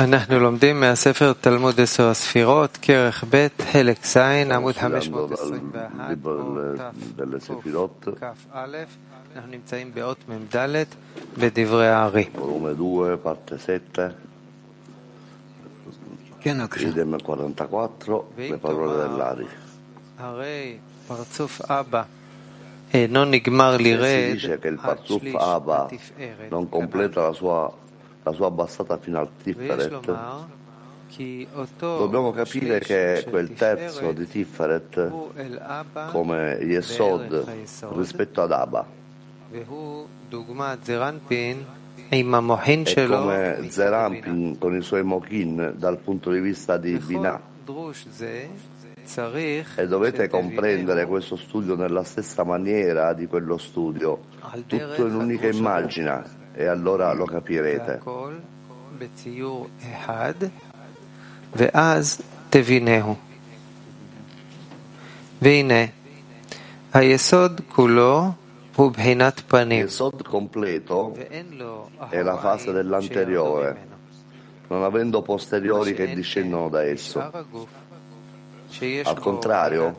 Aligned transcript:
אנחנו 0.00 0.38
לומדים 0.38 0.80
מהספר 0.80 1.32
תלמוד 1.40 1.80
עשר 1.80 2.08
הספירות, 2.08 2.78
כרך 2.82 3.24
ב', 3.30 3.46
חלק 3.72 4.06
ז', 4.06 4.16
עמוד 4.16 4.74
521, 4.76 6.16
delle 7.16 7.40
Sefirot, 7.48 8.10
כ"א, 8.20 8.58
אנחנו 9.36 9.50
נמצאים 9.50 9.90
באות 9.94 10.18
מ"ד 10.28 10.84
בדברי 11.38 11.88
הארי. 11.88 12.24
volume 12.34 12.40
2, 12.76 13.16
parte 13.24 13.58
7, 13.58 14.08
כן, 16.40 16.58
בבקשה. 16.62 16.88
idem 16.88 17.14
44, 17.14 18.22
le 18.38 18.56
parole 18.66 18.96
dell'Ari. 19.00 19.46
הרי 20.18 20.76
פרצוף 21.06 21.60
אבא 21.70 22.02
אינו 22.94 23.24
נגמר 23.24 23.76
Si 23.76 23.82
לירד 23.82 24.36
dice 24.36 24.58
che 24.62 24.68
il 24.68 24.78
עד 24.82 24.98
Parzuf 24.98 25.20
שליש 25.20 25.34
Abba 25.34 25.94
התפארת. 26.50 27.18
la 28.23 28.31
sua 28.33 28.47
abbassata 28.47 28.97
fino 28.97 29.19
al 29.19 29.29
Tifferet, 29.41 30.17
dobbiamo 31.79 32.31
capire 32.31 32.79
che 32.79 33.25
quel 33.29 33.53
terzo 33.53 34.11
di 34.11 34.27
Tifferet, 34.27 35.11
come 36.11 36.57
Yesod 36.61 37.45
rispetto 37.95 38.41
ad 38.41 38.51
Abba, 38.51 38.85
è 39.51 39.63
come 43.07 43.67
Zerampin 43.69 44.57
con 44.57 44.75
i 44.75 44.81
suoi 44.81 45.03
Mokin 45.03 45.73
dal 45.77 45.97
punto 45.97 46.31
di 46.31 46.39
vista 46.39 46.77
di 46.77 46.97
Binah. 46.97 47.49
E 49.75 49.87
dovete 49.87 50.29
comprendere 50.29 51.05
questo 51.05 51.35
studio 51.35 51.75
nella 51.75 52.03
stessa 52.03 52.43
maniera 52.43 53.13
di 53.13 53.27
quello 53.27 53.57
studio, 53.57 54.19
tutto 54.67 55.05
in 55.05 55.15
un'unica 55.15 55.47
immagine, 55.47 56.39
e 56.53 56.65
allora 56.65 57.13
lo 57.13 57.25
capirete. 57.25 58.01
Il 69.79 69.89
sod 69.89 70.23
completo 70.23 71.15
è 72.09 72.21
la 72.21 72.37
fase 72.37 72.71
dell'anteriore, 72.71 73.87
non 74.67 74.83
avendo 74.83 75.21
posteriori 75.21 75.93
che 75.93 76.13
discendono 76.13 76.69
da 76.69 76.83
esso. 76.83 77.19
Al 79.03 79.19
contrario, 79.19 79.95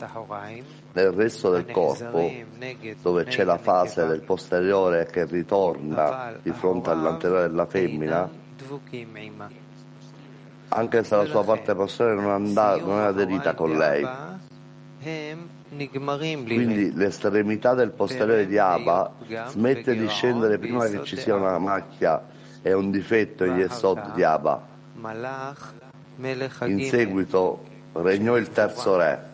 nel 0.93 1.11
resto 1.13 1.51
del 1.51 1.71
corpo, 1.71 2.31
dove 3.01 3.25
c'è 3.25 3.45
la 3.45 3.59
fase 3.59 4.07
del 4.07 4.21
posteriore 4.21 5.07
che 5.07 5.25
ritorna 5.25 6.35
di 6.43 6.51
fronte 6.53 6.91
all'anteriore 6.91 7.49
della 7.49 7.67
femmina, 7.67 8.29
anche 10.69 11.05
se 11.05 11.17
la 11.17 11.25
sua 11.25 11.45
parte 11.45 11.75
posteriore 11.75 12.21
non, 12.21 12.31
andà, 12.31 12.77
non 12.77 12.99
è 13.01 13.05
aderita 13.05 13.55
con 13.55 13.77
lei. 13.77 14.07
Quindi 15.75 16.93
l'estremità 16.95 17.75
del 17.75 17.91
posteriore 17.93 18.47
di 18.47 18.59
Abba 18.59 19.13
smette 19.49 19.97
di 19.97 20.07
scendere 20.09 20.59
prima 20.59 20.87
che 20.87 21.03
ci 21.05 21.17
sia 21.17 21.35
una 21.35 21.59
macchia 21.59 22.23
e 22.61 22.73
un 22.73 22.91
difetto 22.91 23.45
in 23.45 23.57
Yesod 23.57 24.13
di 24.15 24.23
Abba. 24.23 24.61
In 26.67 26.87
seguito 26.89 27.65
regnò 27.93 28.37
il 28.37 28.51
terzo 28.51 28.97
re 28.97 29.31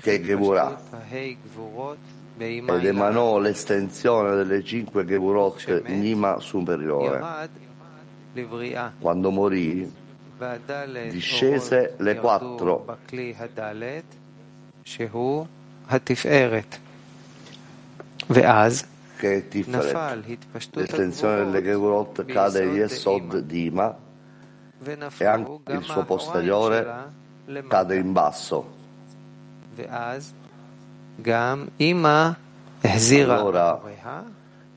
che 0.00 0.22
Gevurah. 0.22 0.80
ed 2.36 2.84
emanò 2.84 3.38
l'estensione 3.38 4.34
delle 4.34 4.64
cinque 4.64 5.04
Gevurot 5.04 5.82
Nima 5.86 6.40
superiore. 6.40 7.48
Quando 8.98 9.30
morì, 9.30 9.92
discese 11.10 11.94
le 11.98 12.16
quattro. 12.16 12.98
Che 19.16 19.34
è 19.34 19.48
Tiferet. 19.48 20.24
L'estensione 20.72 21.44
delle 21.44 21.62
Gevurot 21.62 22.24
cade 22.24 22.62
in 22.62 22.74
Yesod 22.74 23.38
Dima 23.40 23.94
e 25.18 25.24
anche 25.24 25.72
il 25.72 25.82
suo 25.82 26.04
posteriore 26.04 27.18
cade 27.68 27.96
in 27.96 28.12
basso. 28.12 28.78
Allora, 33.27 33.75
אחוריה, 33.75 34.21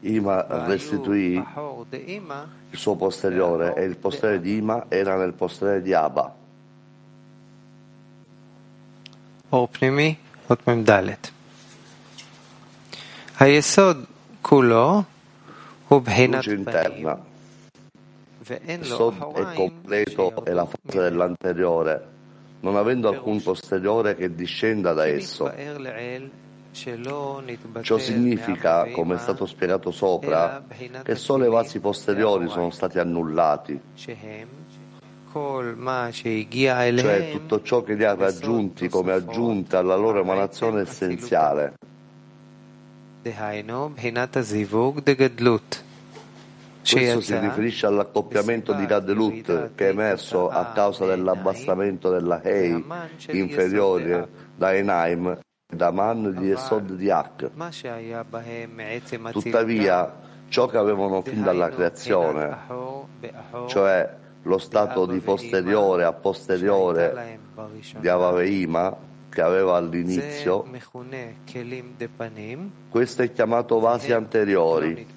Ima 0.03 0.43
והיו 0.51 0.69
restituì 0.69 1.43
אחור 1.43 1.85
דאמא 1.91 2.45
il 2.73 2.79
suo 2.79 2.95
posteriore 2.95 3.75
e 3.75 3.85
il 3.85 3.97
posteriore 3.97 4.41
di 4.41 4.57
Ima 4.57 4.85
era 4.89 5.17
nel 5.17 5.33
posteriore 5.33 5.83
di 5.83 5.95
Abba. 5.95 6.35
אור 9.53 9.69
פנימי, 9.73 10.15
אות 10.51 10.69
מ"ד. 10.69 10.91
היסוד 13.41 14.05
כולו 14.43 15.03
הוא 15.89 16.03
בחינת 16.03 16.45
Luce 16.45 16.47
פנים, 16.47 17.09
interna. 17.09 17.17
ואין 18.47 18.81
Il 18.83 18.89
לו 18.89 18.99
Sod 18.99 19.15
è 19.15 19.19
אחוריים 19.19 19.57
completo 19.57 20.45
e 20.45 20.53
la 20.53 20.67
fase 20.67 20.93
שירדו 20.93 21.09
dell'anteriore, 21.11 22.12
non 22.64 22.78
avendo 22.78 23.10
alcun 23.10 23.42
posteriore 23.42 24.16
che 24.16 24.34
discenda 24.34 24.94
da 24.94 25.06
esso. 25.06 25.52
Ciò 27.82 27.98
significa, 27.98 28.90
come 28.92 29.16
è 29.16 29.18
stato 29.20 29.46
spiegato 29.46 29.92
sopra, 29.92 30.64
che 31.04 31.16
solo 31.16 31.46
i 31.46 31.50
vasi 31.50 31.80
posteriori 31.80 32.48
sono 32.48 32.70
stati 32.72 33.00
annullati, 33.00 33.80
cioè 37.02 37.32
tutto 37.32 37.62
ciò 37.62 37.84
che 37.84 37.94
li 37.96 38.04
ha 38.06 38.16
raggiunti 38.16 38.88
come 38.88 39.12
aggiunta 39.12 39.80
alla 39.80 39.96
loro 39.96 40.20
emanazione 40.22 40.82
essenziale. 40.82 41.74
Questo 46.84 47.22
si 47.22 47.38
riferisce 47.38 47.86
all'accoppiamento 47.86 48.74
di 48.74 48.86
Cadelut 48.86 49.72
che 49.74 49.88
è 49.88 49.90
emerso 49.90 50.50
a 50.50 50.72
causa 50.74 51.06
dell'abbassamento 51.06 52.10
della 52.10 52.42
Hei 52.42 52.84
inferiore 53.30 54.28
da 54.56 54.74
Enaim 54.74 55.40
e 55.66 55.76
da 55.76 55.92
Man 55.92 56.36
di 56.38 56.52
Esod 56.52 56.92
di 56.92 57.10
Ak. 57.10 57.52
Tuttavia, 59.32 60.14
ciò 60.50 60.68
che 60.68 60.78
avevano 60.78 61.22
fin 61.22 61.42
dalla 61.42 61.70
creazione, 61.70 62.58
cioè 63.68 64.16
lo 64.44 64.58
stato 64.58 65.06
di 65.06 65.20
posteriore 65.20 66.04
a 66.04 66.12
posteriore 66.12 67.40
di 67.98 68.08
Avaveima, 68.10 69.12
che 69.30 69.42
aveva 69.42 69.78
all'inizio, 69.78 70.64
questo 72.90 73.22
è 73.24 73.32
chiamato 73.32 73.80
vasi 73.80 74.12
anteriori. 74.12 75.08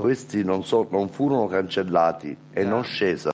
Questi 0.00 0.44
non, 0.44 0.64
so, 0.64 0.86
non 0.90 1.08
furono 1.08 1.46
cancellati 1.46 2.36
e 2.52 2.64
non 2.64 2.82
scesero. 2.84 3.30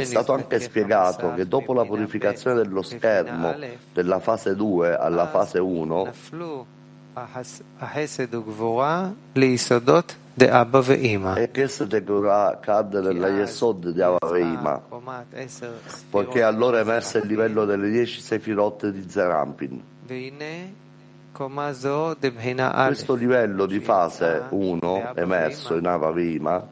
È 0.00 0.04
stato 0.04 0.32
anche 0.32 0.60
spiegato 0.60 1.34
che 1.34 1.46
dopo 1.46 1.72
la 1.74 1.84
purificazione 1.84 2.62
dello 2.62 2.82
schermo 2.82 3.54
della 3.92 4.18
fase 4.20 4.54
2 4.54 4.96
alla 4.96 5.26
fase 5.26 5.58
1 5.58 6.12
e 11.36 11.50
che 11.50 11.62
Chesed 11.62 12.02
Gura 12.04 12.58
cadde 12.60 13.00
nella 13.00 13.28
Yesod 13.28 13.90
di 13.90 14.00
Avaveima, 14.00 14.82
poiché 16.10 16.42
allora 16.42 16.80
emerse 16.80 17.18
il 17.18 17.26
livello 17.26 17.64
delle 17.64 17.88
10 17.90 18.20
sefirotte 18.20 18.90
di 18.90 19.08
Zerampin. 19.08 19.82
Questo 22.86 23.14
livello 23.16 23.66
di 23.66 23.80
fase 23.80 24.44
1 24.50 25.14
emerso 25.16 25.74
in 25.74 25.84
Ava 25.84 26.12
Vima 26.12 26.64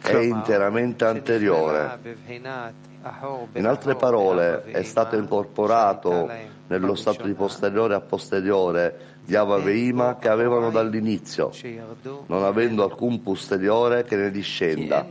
è 0.00 0.16
interamente 0.16 1.04
anteriore. 1.04 2.16
In 3.52 3.66
altre 3.66 3.94
parole, 3.94 4.64
è 4.64 4.82
stato 4.82 5.14
incorporato 5.14 6.28
nello 6.66 6.96
stato 6.96 7.24
di 7.24 7.34
posteriore 7.34 7.94
a 7.94 8.00
posteriore 8.00 9.17
di 9.28 9.36
Avaveima 9.36 10.16
che 10.16 10.30
avevano 10.30 10.70
dall'inizio, 10.70 11.50
non 12.28 12.44
avendo 12.44 12.82
alcun 12.82 13.20
posteriore 13.20 14.02
che 14.04 14.16
ne 14.16 14.30
discenda. 14.30 15.06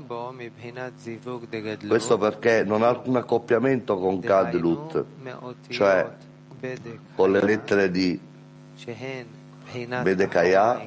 Questo 1.87 2.17
perché 2.17 2.63
non 2.63 2.81
ha 2.81 2.87
alcun 2.87 3.17
accoppiamento 3.17 3.95
con 3.99 4.19
Kadlut, 4.19 5.05
cioè 5.67 6.09
con 7.13 7.31
le 7.31 7.43
lettere 7.43 7.91
di 7.91 8.19
Bedekaya, 10.01 10.81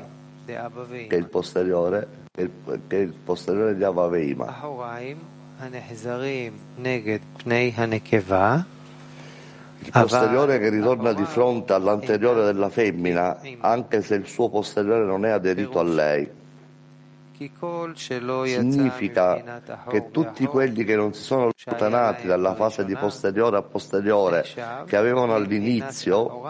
che 0.45 1.07
è 1.07 1.15
il 1.15 1.29
posteriore, 1.29 2.09
che 2.33 2.51
è 2.89 2.97
il, 2.97 3.13
posteriore 3.13 3.77
di 3.77 3.85
Avaveima. 3.85 4.47
Il 9.83 9.91
posteriore 9.91 10.59
che 10.59 10.69
ritorna 10.69 11.15
di 11.15 11.25
fronte 11.25 11.73
all'anteriore 11.73 12.45
della 12.45 12.69
femmina, 12.69 13.41
anche 13.61 14.03
se 14.03 14.15
il 14.17 14.27
suo 14.27 14.51
posteriore 14.51 15.05
non 15.05 15.25
è 15.25 15.31
aderito 15.31 15.79
a 15.79 15.83
lei. 15.83 16.31
Significa 17.95 19.63
che 19.89 20.11
tutti 20.11 20.45
quelli 20.45 20.85
che 20.85 20.95
non 20.95 21.15
si 21.15 21.23
sono 21.23 21.51
allontanati 21.65 22.27
dalla 22.27 22.55
fase 22.55 22.85
di 22.85 22.95
posteriore 22.95 23.57
a 23.57 23.63
posteriore 23.63 24.45
che 24.85 24.97
avevano 24.97 25.35
all'inizio 25.35 26.43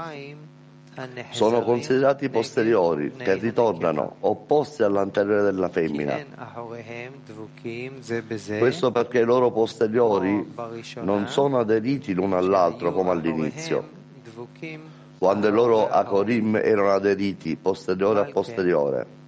sono 1.31 1.62
considerati 1.62 2.29
posteriori 2.29 3.12
che 3.17 3.35
ritornano 3.35 4.17
opposti 4.20 4.82
all'anteriore 4.82 5.43
della 5.43 5.69
femmina. 5.69 6.19
Questo 8.58 8.93
perché 8.93 9.20
i 9.20 9.25
loro 9.25 9.50
posteriori 9.50 10.55
non 11.02 11.29
sono 11.29 11.58
aderiti 11.58 12.12
l'uno 12.12 12.37
all'altro 12.37 12.93
come 12.93 13.11
all'inizio, 13.11 13.88
quando 15.19 15.49
i 15.49 15.52
loro 15.52 15.88
akorim 15.88 16.56
erano 16.56 16.91
aderiti 16.91 17.56
posteriore 17.56 18.20
a 18.20 18.25
posteriore. 18.25 19.19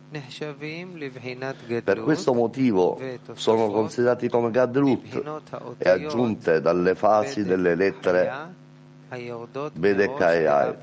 Per 1.83 2.03
questo 2.03 2.35
motivo 2.35 3.01
sono 3.33 3.71
considerati 3.71 4.29
come 4.29 4.51
Gadlut 4.51 5.41
e 5.79 5.89
aggiunte 5.89 6.61
dalle 6.61 6.95
fasi 6.95 7.45
delle 7.45 7.75
lettere 7.75 8.61
Bedeka 9.73 10.33
e 10.35 10.47
Ai 10.47 10.75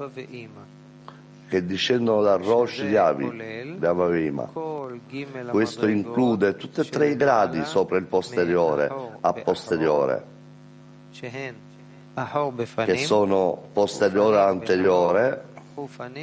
che 1.49 1.65
discendono 1.65 2.21
dal 2.21 2.39
Rosh 2.39 2.83
di 2.83 2.95
Avi, 2.95 3.75
di 3.77 3.85
Avavima. 3.85 4.49
Questo 5.49 5.87
include 5.87 6.55
tutti 6.55 6.81
e 6.81 6.85
tre 6.85 7.09
i 7.09 7.15
gradi 7.15 7.65
sopra 7.65 7.97
il 7.97 8.05
posteriore, 8.05 8.89
a 9.19 9.33
posteriore, 9.33 10.23
che 11.11 12.97
sono 12.97 13.63
posteriore 13.73 14.39
anteriore 14.39 15.43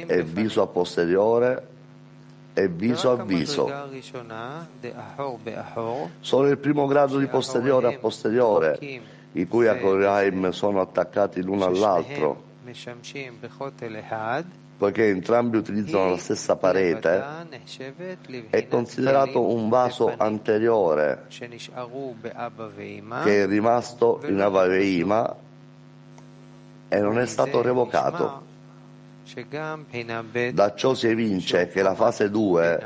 e 0.05 0.23
viso 0.23 0.61
a 0.61 0.67
posteriore 0.67 1.67
e 2.53 2.67
viso 2.69 3.11
a 3.11 3.23
viso. 3.23 3.69
Solo 6.21 6.47
il 6.47 6.57
primo 6.57 6.87
grado 6.87 7.19
di 7.19 7.27
posteriore 7.27 7.93
a 7.93 7.97
posteriore, 7.99 8.79
i 9.33 9.45
cui 9.45 9.67
Akoraim 9.67 10.51
sono 10.51 10.79
attaccati 10.79 11.41
l'uno 11.41 11.65
all'altro, 11.65 12.43
poiché 14.77 15.09
entrambi 15.09 15.57
utilizzano 15.57 16.11
la 16.11 16.17
stessa 16.17 16.55
parete, 16.55 17.23
è 18.49 18.67
considerato 18.67 19.49
un 19.49 19.69
vaso 19.69 20.13
anteriore 20.15 21.25
che 21.27 21.49
è 23.41 23.47
rimasto 23.47 24.21
in 24.27 24.39
Avaveima 24.39 25.35
e 26.89 26.99
non 26.99 27.19
è 27.19 27.25
stato 27.25 27.61
revocato. 27.61 28.45
Da 30.53 30.75
ciò 30.75 30.93
si 30.93 31.07
evince 31.07 31.67
che 31.67 31.81
la 31.81 31.95
fase 31.95 32.29
2, 32.29 32.79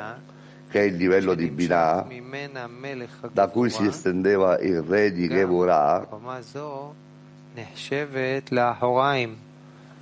che 0.69 0.79
è 0.79 0.83
il 0.83 0.95
livello 0.95 1.35
di 1.35 1.49
Binah, 1.49 2.07
da 3.31 3.47
cui 3.49 3.69
si 3.69 3.85
estendeva 3.85 4.57
il 4.59 4.81
re 4.81 5.11
di 5.11 5.27
Gevurah, 5.27 6.07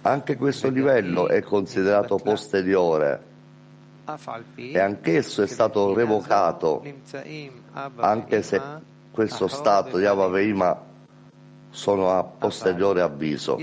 anche 0.01 0.37
questo 0.37 0.69
livello 0.69 1.27
è 1.27 1.41
considerato 1.41 2.17
posteriore. 2.17 3.27
E 4.55 4.79
anch'esso 4.79 5.43
è 5.43 5.47
stato 5.47 5.93
revocato, 5.93 6.83
anche 7.97 8.41
se 8.41 8.61
questo 9.11 9.47
stato 9.47 9.97
di 9.97 10.05
Avaveima 10.05 10.81
sono 11.69 12.17
a 12.17 12.23
posteriore 12.23 13.01
avviso. 13.01 13.59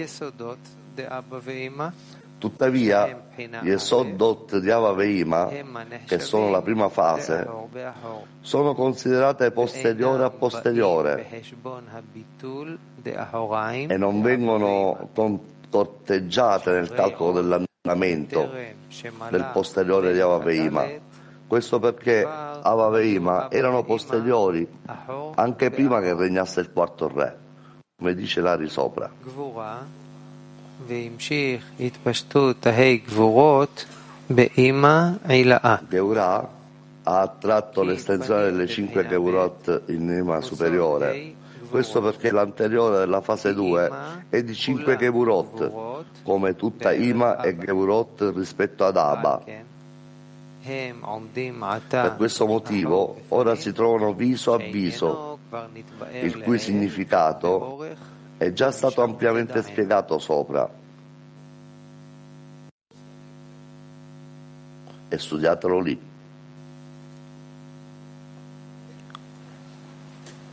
Tuttavia, 2.39 3.23
gli 3.35 3.71
Esodot 3.71 4.59
di 4.59 4.71
Avaveima, 4.71 5.50
che 6.05 6.21
sono 6.21 6.50
la 6.50 6.61
prima 6.62 6.89
fase, 6.91 7.49
sono 8.41 8.75
considerate 8.75 9.50
posteriore 9.50 10.23
a 10.23 10.31
posteriore. 10.31 11.27
E 13.89 13.97
non 13.97 14.21
vengono 14.21 15.09
corteggiate 15.76 16.70
nel 16.73 16.90
calcolo 16.90 17.32
dell'andamento 17.32 18.50
del 19.28 19.50
posteriore 19.52 20.14
di 20.14 20.20
Avaveima. 20.20 20.87
Questo 21.46 21.78
perché 21.78 22.26
Avaveima 22.26 23.50
erano 23.50 23.84
posteriori 23.84 24.67
anche 25.34 25.70
prima 25.70 26.00
che 26.00 26.14
regnasse 26.14 26.61
il 26.61 26.73
quarto 26.73 27.08
re, 27.08 27.37
come 27.94 28.14
dice 28.14 28.40
Lari 28.40 28.69
sopra. 28.70 29.11
Geurah 35.87 36.49
ha 37.02 37.20
attratto 37.20 37.82
l'estensione 37.82 38.44
delle 38.44 38.67
cinque 38.67 39.06
Geurot 39.06 39.82
in 39.88 40.06
Nima 40.06 40.40
superiore 40.40 41.34
questo 41.69 42.01
perché 42.01 42.31
l'anteriore 42.31 42.99
della 42.99 43.21
fase 43.21 43.55
2 43.55 43.91
è 44.29 44.43
di 44.43 44.55
5 44.55 44.97
Gevurot, 44.97 46.05
come 46.23 46.57
tutta 46.57 46.93
Ima 46.93 47.41
e 47.41 47.57
Gevurot 47.57 48.33
rispetto 48.35 48.85
ad 48.85 48.97
Abba. 48.97 49.43
Per 50.63 52.15
questo 52.17 52.47
motivo 52.47 53.17
ora 53.29 53.55
si 53.55 53.73
trovano 53.73 54.13
viso 54.15 54.53
a 54.53 54.59
viso, 54.59 55.39
il 56.21 56.43
cui 56.43 56.59
significato 56.59 57.87
è 58.37 58.53
già 58.53 58.71
stato 58.71 59.03
ampiamente 59.03 59.63
spiegato 59.63 60.19
sopra. 60.19 60.69
E 65.09 65.19
studiatelo 65.19 65.81
lì. 65.81 66.15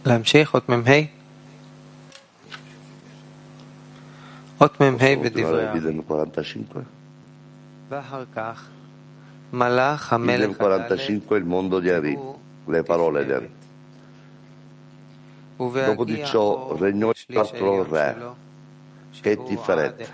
להמשיך, 0.07 0.55
אות 0.55 0.69
מ"ה? 0.69 1.01
אות 4.61 4.81
מ"ה 4.81 5.17
בדברי 5.23 5.65
ואחר 7.91 8.25
כך 8.37 8.69
מלאך 9.53 10.13
המלך 10.13 10.61
il 11.31 11.45
mondo 11.45 11.81
di 11.81 11.91
Ari, 11.91 12.19
le 12.67 12.83
parole 12.83 13.25
di 13.25 13.33
Ari. 13.33 13.51
Dopo 15.57 16.05
di 16.05 16.23
ciò 16.25 16.77
regnò 16.77 17.11
il 17.11 17.35
quarto 17.35 17.83
re, 17.91 18.17
che 19.21 19.33
è 19.33 19.43
Tiferet. 19.43 20.13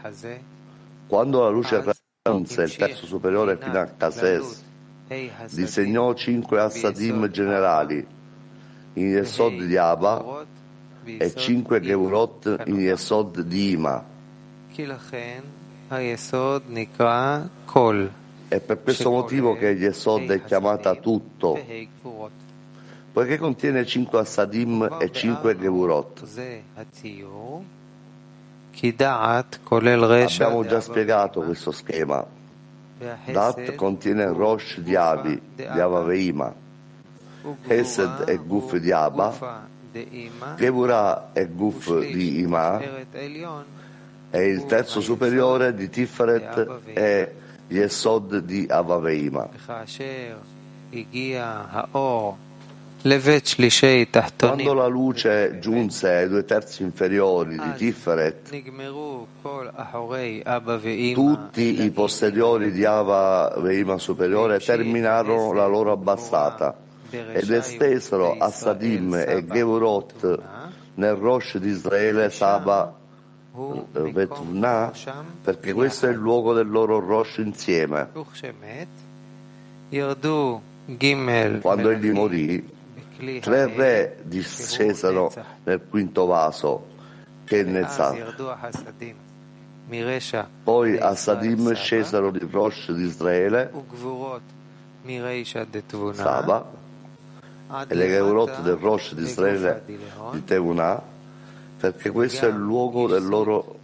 Quando 1.07 1.43
la 1.43 1.51
luce 1.51 1.83
raggiunse 1.83 2.63
il 2.63 2.77
terzo 2.77 3.07
superiore 3.07 3.57
fino 3.57 3.79
a 3.79 3.87
Cases, 3.87 4.63
disegnò 5.51 6.15
cinque 6.15 6.61
assadim 6.61 7.29
generali 7.29 8.07
in 9.00 9.08
Yesod 9.08 9.64
di 9.64 9.78
Abba 9.78 10.46
e 11.04 11.34
5 11.34 11.80
Geurot 11.80 12.64
in 12.66 12.76
Yesod 12.76 13.42
di 13.42 13.72
Ima. 13.72 14.04
È 18.48 18.60
per 18.60 18.82
questo 18.84 19.10
motivo 19.12 19.56
che 19.56 19.70
Yesod 19.70 20.30
è 20.30 20.44
chiamata 20.44 20.96
tutto, 20.96 21.58
poiché 23.12 23.38
contiene 23.38 23.86
5 23.86 24.20
Assadim 24.20 24.98
e 25.00 25.12
5 25.12 25.58
Geurot. 25.58 26.24
Abbiamo 30.42 30.66
già 30.66 30.82
spiegato 30.82 31.42
questo 31.42 31.72
schema. 31.72 32.26
Dat 33.32 33.76
contiene 33.76 34.28
Rosh 34.28 34.80
di 34.80 34.96
Avi, 34.96 35.42
di 35.56 35.64
Avaveima. 35.64 36.54
Hesed 37.68 38.24
è 38.26 38.38
Guf 38.38 38.76
di 38.76 38.92
Abba, 38.92 39.68
Gevurah 40.58 41.30
è 41.34 41.48
Guf 41.48 42.00
di 42.00 42.40
Ima. 42.42 42.80
E 44.32 44.48
il 44.48 44.66
terzo 44.66 45.02
superiore 45.02 45.74
di 45.74 45.90
Tiferet 45.90 46.94
è 46.94 47.32
Yesod 47.68 48.40
di 48.40 48.68
Avaveima. 48.70 49.50
Quando 54.38 54.74
la 54.74 54.88
luce 54.88 55.60
giunse 55.60 56.14
ai 56.14 56.28
due 56.28 56.44
terzi 56.44 56.84
inferiori 56.84 57.58
di 57.58 57.74
Tiferet, 57.76 58.50
tutti 61.14 61.84
i 61.84 61.92
posteriori 61.92 62.72
di 62.72 62.84
Ava 62.84 63.56
Veima 63.58 63.98
superiore 63.98 64.60
terminarono 64.60 65.54
la 65.54 65.66
loro 65.66 65.94
abbassata 65.94 66.88
ed 67.10 67.50
estesero 67.50 68.36
a 68.38 68.50
Sadim 68.50 69.14
e 69.16 69.46
Gevurot 69.46 70.42
nel 70.96 71.16
Rosh 71.16 71.58
di 71.58 71.70
Israele 71.70 72.30
Saba 72.30 72.94
eh, 73.56 74.12
Vetvna 74.12 74.92
perché 75.42 75.74
questo 75.74 76.08
è 76.08 76.10
il 76.10 76.18
luogo 76.18 76.54
del 76.54 76.70
loro 76.70 77.00
Rosh 77.00 77.38
insieme. 77.38 78.10
Quando 81.62 81.90
egli 81.90 82.12
morì, 82.12 82.70
tre 83.42 83.66
re 83.66 84.18
discesero 84.24 85.34
nel 85.64 85.82
quinto 85.90 86.26
vaso, 86.26 86.88
che 87.44 87.62
è 87.62 87.64
Nezzar. 87.64 88.36
Poi 90.64 90.98
Assadim 90.98 91.74
scesero 91.74 92.32
di 92.32 92.48
Rosh 92.50 92.92
di 92.92 93.04
Israele, 93.04 93.72
Saba, 96.14 96.72
e 97.88 97.96
le 97.96 98.08
Geurot 98.08 98.62
del 98.62 98.76
Rosh 98.76 99.14
di 99.14 99.24
Israele 99.24 99.84
di 99.86 100.44
Teunah, 100.44 101.02
perché 101.80 102.10
questo 102.10 102.46
è 102.46 102.50
il 102.50 102.56
luogo 102.56 103.08
del 103.08 103.26
loro 103.26 103.78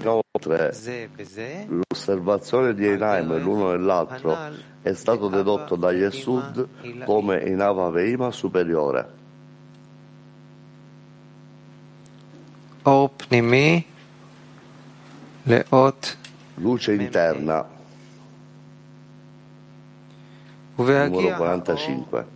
Inoltre, 0.00 0.74
l'osservazione 1.68 2.74
di 2.74 2.86
Einaim 2.86 3.38
l'uno 3.38 3.70
nell'altro 3.70 4.36
è 4.82 4.92
stato 4.92 5.28
dedotto 5.28 5.76
da 5.76 5.92
Yesud 5.92 7.04
come 7.04 7.42
in 7.44 7.60
Ava 7.60 7.90
Veima 7.90 8.30
superiore. 8.32 9.22
Luce 16.56 16.92
interna. 16.92 17.73
Numero 20.76 21.36
45. 21.36 22.26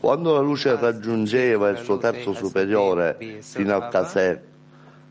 Quando 0.00 0.34
la 0.34 0.40
luce 0.40 0.76
raggiungeva 0.76 1.68
il 1.68 1.78
suo 1.78 1.98
terzo 1.98 2.32
superiore 2.32 3.16
fino 3.40 3.74
al 3.74 3.88
Kaseh, 3.88 4.42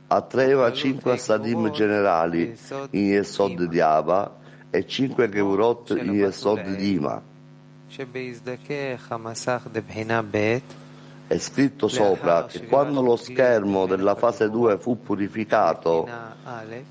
attraeva 0.07 0.71
cinque 0.73 1.11
assadim 1.13 1.69
generali 1.71 2.57
in 2.91 3.05
Yesod 3.05 3.63
di 3.65 3.79
Ava 3.79 4.35
e 4.71 4.85
cinque 4.85 5.29
Geurot 5.29 5.91
in 5.91 6.13
Yesod 6.13 6.75
di 6.75 6.93
Ima. 6.93 7.21
È 11.29 11.37
scritto 11.37 11.87
sopra 11.87 12.45
che 12.45 12.65
quando 12.65 13.03
lo 13.03 13.15
schermo 13.15 13.85
della 13.85 14.15
fase 14.15 14.49
2 14.49 14.79
fu 14.79 14.99
purificato, 14.99 16.09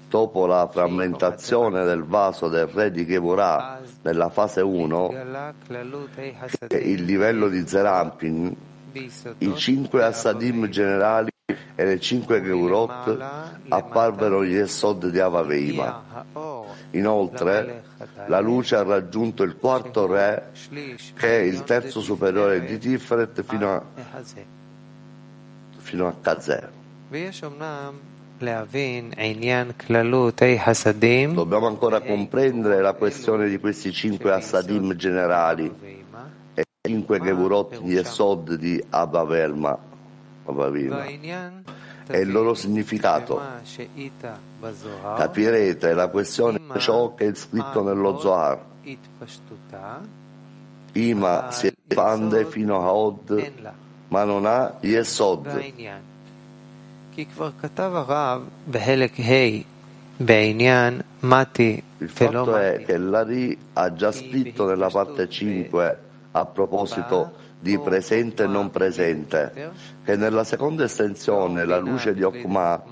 dopo 0.08 0.46
la 0.46 0.68
frammentazione 0.70 1.82
del 1.82 2.04
vaso 2.04 2.46
del 2.46 2.68
re 2.68 2.92
di 2.92 3.04
Gevorah 3.04 3.80
nella 4.02 4.28
fase 4.28 4.60
1, 4.60 5.08
che 6.68 6.68
è 6.68 6.76
il 6.76 7.02
livello 7.02 7.48
di 7.48 7.66
Zerampin, 7.66 8.56
i 8.92 9.56
cinque 9.56 10.04
assadim 10.04 10.68
generali 10.68 11.30
e 11.74 11.84
le 11.84 11.98
cinque 11.98 12.40
Geurot 12.40 13.18
apparvero 13.68 14.44
gli 14.44 14.54
Esod 14.54 15.08
di 15.08 15.18
Avaveima. 15.18 16.04
Inoltre, 16.92 17.82
la 18.26 18.40
luce 18.40 18.76
ha 18.76 18.82
raggiunto 18.82 19.42
il 19.42 19.56
quarto 19.56 20.06
re, 20.06 20.52
che 21.14 21.40
è 21.40 21.42
il 21.42 21.64
terzo 21.64 22.00
superiore 22.00 22.64
di 22.64 22.78
Tiferet, 22.78 23.42
fino 23.42 23.74
a, 23.74 23.82
fino 25.76 26.06
a 26.06 26.14
Kazeh. 26.20 26.68
Dobbiamo 31.34 31.66
ancora 31.66 32.00
comprendere 32.00 32.80
la 32.80 32.94
questione 32.94 33.48
di 33.48 33.58
questi 33.58 33.92
cinque 33.92 34.32
assadim 34.32 34.94
generali 34.94 35.70
e 36.54 36.64
cinque 36.80 37.20
Gevurot 37.20 37.80
di 37.80 37.96
Esod 37.96 38.54
di 38.54 38.82
Abavelma 38.90 39.78
e 42.08 42.20
il 42.20 42.30
loro 42.30 42.54
significato. 42.54 43.40
Capirete 45.16 45.94
la 45.94 46.08
questione 46.08 46.60
di 46.72 46.80
ciò 46.80 47.14
che 47.14 47.28
è 47.28 47.34
scritto 47.34 47.82
nello 47.82 48.18
Zohar. 48.18 48.58
Ima 50.92 51.50
si 51.50 51.66
espande 51.86 52.44
fino 52.46 52.80
a 52.80 52.92
Od, 52.92 53.52
ma 54.08 54.24
non 54.24 54.46
ha 54.46 54.74
Yesod. 54.80 55.72
Il 62.00 62.08
fatto 62.08 62.56
è 62.56 62.84
che 62.84 62.96
l'Ari 62.96 63.58
ha 63.74 63.92
già 63.92 64.12
scritto 64.12 64.66
nella 64.66 64.88
parte 64.88 65.28
5 65.28 65.98
a 66.32 66.44
proposito 66.46 67.32
di 67.60 67.78
presente 67.78 68.44
e 68.44 68.46
non 68.46 68.70
presente, 68.70 69.72
che 70.04 70.16
nella 70.16 70.44
seconda 70.44 70.84
estensione 70.84 71.64
la 71.64 71.78
luce 71.78 72.14
di 72.14 72.22
Okma 72.22 72.82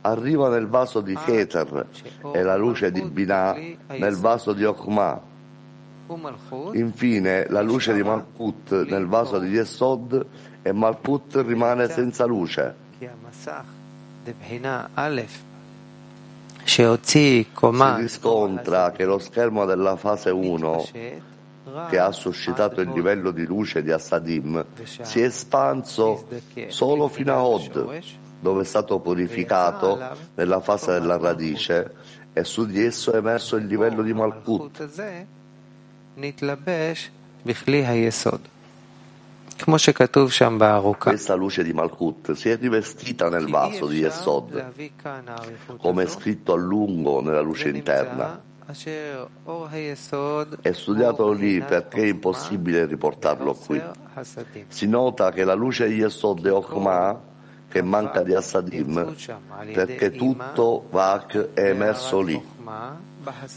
arriva 0.00 0.48
nel 0.48 0.66
vaso 0.66 1.00
di 1.00 1.14
Keter 1.14 1.86
e 2.32 2.42
la 2.42 2.56
luce 2.56 2.90
di 2.90 3.02
Binah 3.02 3.56
nel 3.88 4.16
vaso 4.16 4.52
di 4.52 4.64
Okma. 4.64 5.20
Infine 6.72 7.46
la 7.48 7.62
luce 7.62 7.92
di 7.92 8.02
Malkut 8.02 8.84
nel 8.86 9.06
vaso 9.06 9.38
di 9.38 9.48
Yesod 9.48 10.26
e 10.62 10.72
Malkut 10.72 11.42
rimane 11.44 11.88
senza 11.88 12.24
luce. 12.24 12.74
Si 16.62 18.02
riscontra 18.02 18.90
che 18.92 19.04
lo 19.04 19.18
schermo 19.18 19.64
della 19.64 19.96
fase 19.96 20.30
1 20.30 21.34
che 21.88 21.98
ha 21.98 22.12
suscitato 22.12 22.80
il 22.80 22.90
livello 22.90 23.30
di 23.30 23.44
luce 23.44 23.82
di 23.82 23.90
Assadim 23.90 24.64
si 24.82 25.20
è 25.20 25.24
espanso 25.24 26.26
solo 26.68 27.08
fino 27.08 27.32
a 27.32 27.44
Od, 27.44 28.02
dove 28.40 28.62
è 28.62 28.64
stato 28.64 28.98
purificato 29.00 29.98
nella 30.34 30.60
fase 30.60 30.92
della 30.92 31.18
radice 31.18 31.94
e 32.32 32.44
su 32.44 32.66
di 32.66 32.84
esso 32.84 33.12
è 33.12 33.16
emerso 33.16 33.56
il 33.56 33.66
livello 33.66 34.02
di 34.02 34.12
Malkut. 34.12 34.88
Questa 41.08 41.34
luce 41.34 41.64
di 41.64 41.72
Malkut 41.72 42.32
si 42.32 42.50
è 42.50 42.58
rivestita 42.58 43.30
nel 43.30 43.48
vaso 43.48 43.86
di 43.86 43.98
Yesod, 44.00 44.72
come 45.78 46.02
è 46.02 46.06
scritto 46.06 46.52
a 46.52 46.56
lungo 46.56 47.22
nella 47.22 47.40
luce 47.40 47.70
interna. 47.70 48.38
È 50.60 50.72
studiato 50.72 51.30
lì 51.30 51.60
perché 51.60 52.02
è 52.02 52.06
impossibile 52.06 52.84
riportarlo 52.86 53.54
qui. 53.54 53.80
Si 54.66 54.88
nota 54.88 55.30
che 55.30 55.44
la 55.44 55.54
luce 55.54 55.86
di 55.86 55.94
Yesod 55.94 56.44
è 56.44 56.52
Ochma, 56.52 57.16
che 57.68 57.82
manca 57.82 58.22
di 58.22 58.34
Assadim, 58.34 59.14
perché 59.72 60.10
tutto 60.10 60.86
Vak 60.90 61.52
è 61.52 61.68
emerso 61.68 62.20
lì, 62.20 62.44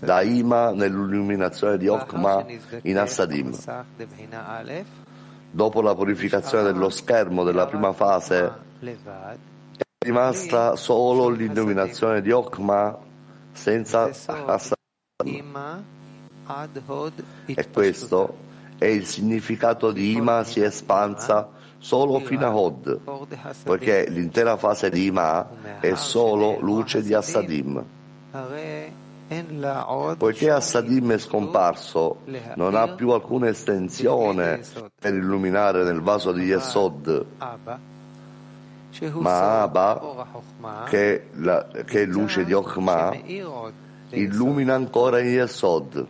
da 0.01 0.21
Ima 0.21 0.71
nell'illuminazione 0.71 1.77
di 1.77 1.87
Ochma 1.87 2.45
in 2.83 2.99
Assadim. 2.99 3.55
Dopo 5.51 5.81
la 5.81 5.95
purificazione 5.95 6.71
dello 6.71 6.89
schermo 6.89 7.43
della 7.43 7.65
prima 7.65 7.93
fase, 7.93 8.53
è 8.79 9.83
rimasta 10.05 10.75
solo 10.75 11.29
l'illuminazione 11.29 12.21
di 12.21 12.31
Ochma 12.31 12.95
senza 13.53 14.03
Assadim. 14.45 14.77
E 17.45 17.69
questo 17.73 18.37
è 18.77 18.85
il 18.85 19.05
significato 19.05 19.91
di 19.91 20.13
Ima 20.13 20.45
si 20.45 20.61
espansa 20.61 21.49
solo 21.77 22.19
fino 22.19 22.45
a 22.45 22.55
Hod, 22.55 22.99
poiché 23.63 24.07
l'intera 24.09 24.55
fase 24.55 24.89
di 24.89 25.07
Ima 25.07 25.45
è 25.81 25.93
solo 25.95 26.57
luce 26.61 27.01
di 27.01 27.13
Assadim. 27.13 27.83
Poiché 30.15 30.51
Assadim 30.51 31.11
è 31.11 31.17
scomparso, 31.17 32.21
non 32.55 32.75
ha 32.75 32.87
più 32.87 33.09
alcuna 33.09 33.49
estensione 33.49 34.61
per 34.97 35.13
illuminare 35.13 35.83
nel 35.83 35.99
vaso 35.99 36.31
di 36.31 36.43
Yesod, 36.45 37.25
ma 39.15 39.63
Abba, 39.63 40.01
che, 40.87 41.27
la, 41.33 41.67
che 41.85 42.03
è 42.03 42.05
luce 42.05 42.45
di 42.45 42.53
Ochma, 42.53 43.13
illumina 44.11 44.75
ancora 44.75 45.19
Yesod. 45.19 46.05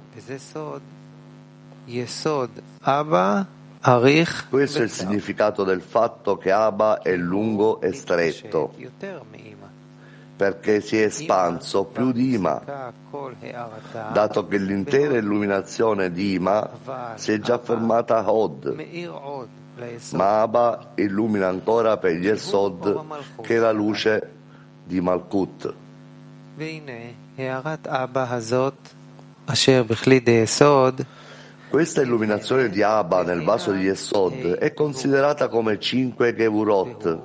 Questo 4.50 4.79
è 4.79 4.82
il 4.84 4.89
significato 4.89 5.63
del 5.63 5.82
fatto 5.82 6.38
che 6.38 6.51
Abba 6.51 7.01
è 7.01 7.15
lungo 7.15 7.79
e 7.82 7.94
stretto, 7.94 8.74
perché 10.36 10.82
si 10.82 11.00
è 11.00 11.06
espanso 11.06 11.86
più 11.86 12.12
di 12.12 12.34
Ima, 12.36 12.62
dato 14.12 14.48
che 14.48 14.58
l'intera 14.58 15.18
illuminazione 15.18 16.12
di 16.12 16.34
Ima 16.34 16.70
si 17.15 17.32
è 17.32 17.39
già 17.39 17.58
fermata 17.58 18.18
a 18.18 18.32
Od. 18.32 18.86
Ma 20.12 20.41
Abba 20.41 20.91
illumina 20.96 21.48
ancora 21.48 21.96
per 21.98 22.12
Yesod 22.12 23.01
che 23.41 23.56
è 23.56 23.60
la 23.60 23.72
luce 23.72 24.29
di 24.84 25.00
Malkut. 25.00 25.74
Questa 31.69 32.01
illuminazione 32.01 32.67
di 32.67 32.81
Abba 32.81 33.24
nel 33.24 33.43
vaso 33.43 33.72
di 33.72 33.84
Yesod 33.84 34.55
è 34.55 34.74
considerata 34.74 35.48
come 35.48 35.79
cinque 35.79 36.36
Gevurot, 36.36 37.19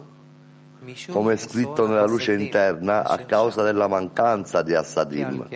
come 1.11 1.37
scritto 1.37 1.89
nella 1.89 2.07
luce 2.07 2.35
interna 2.35 3.05
a 3.05 3.19
causa 3.25 3.65
della 3.65 3.89
mancanza 3.89 4.63
di 4.63 4.75
Assadim. 4.75 5.49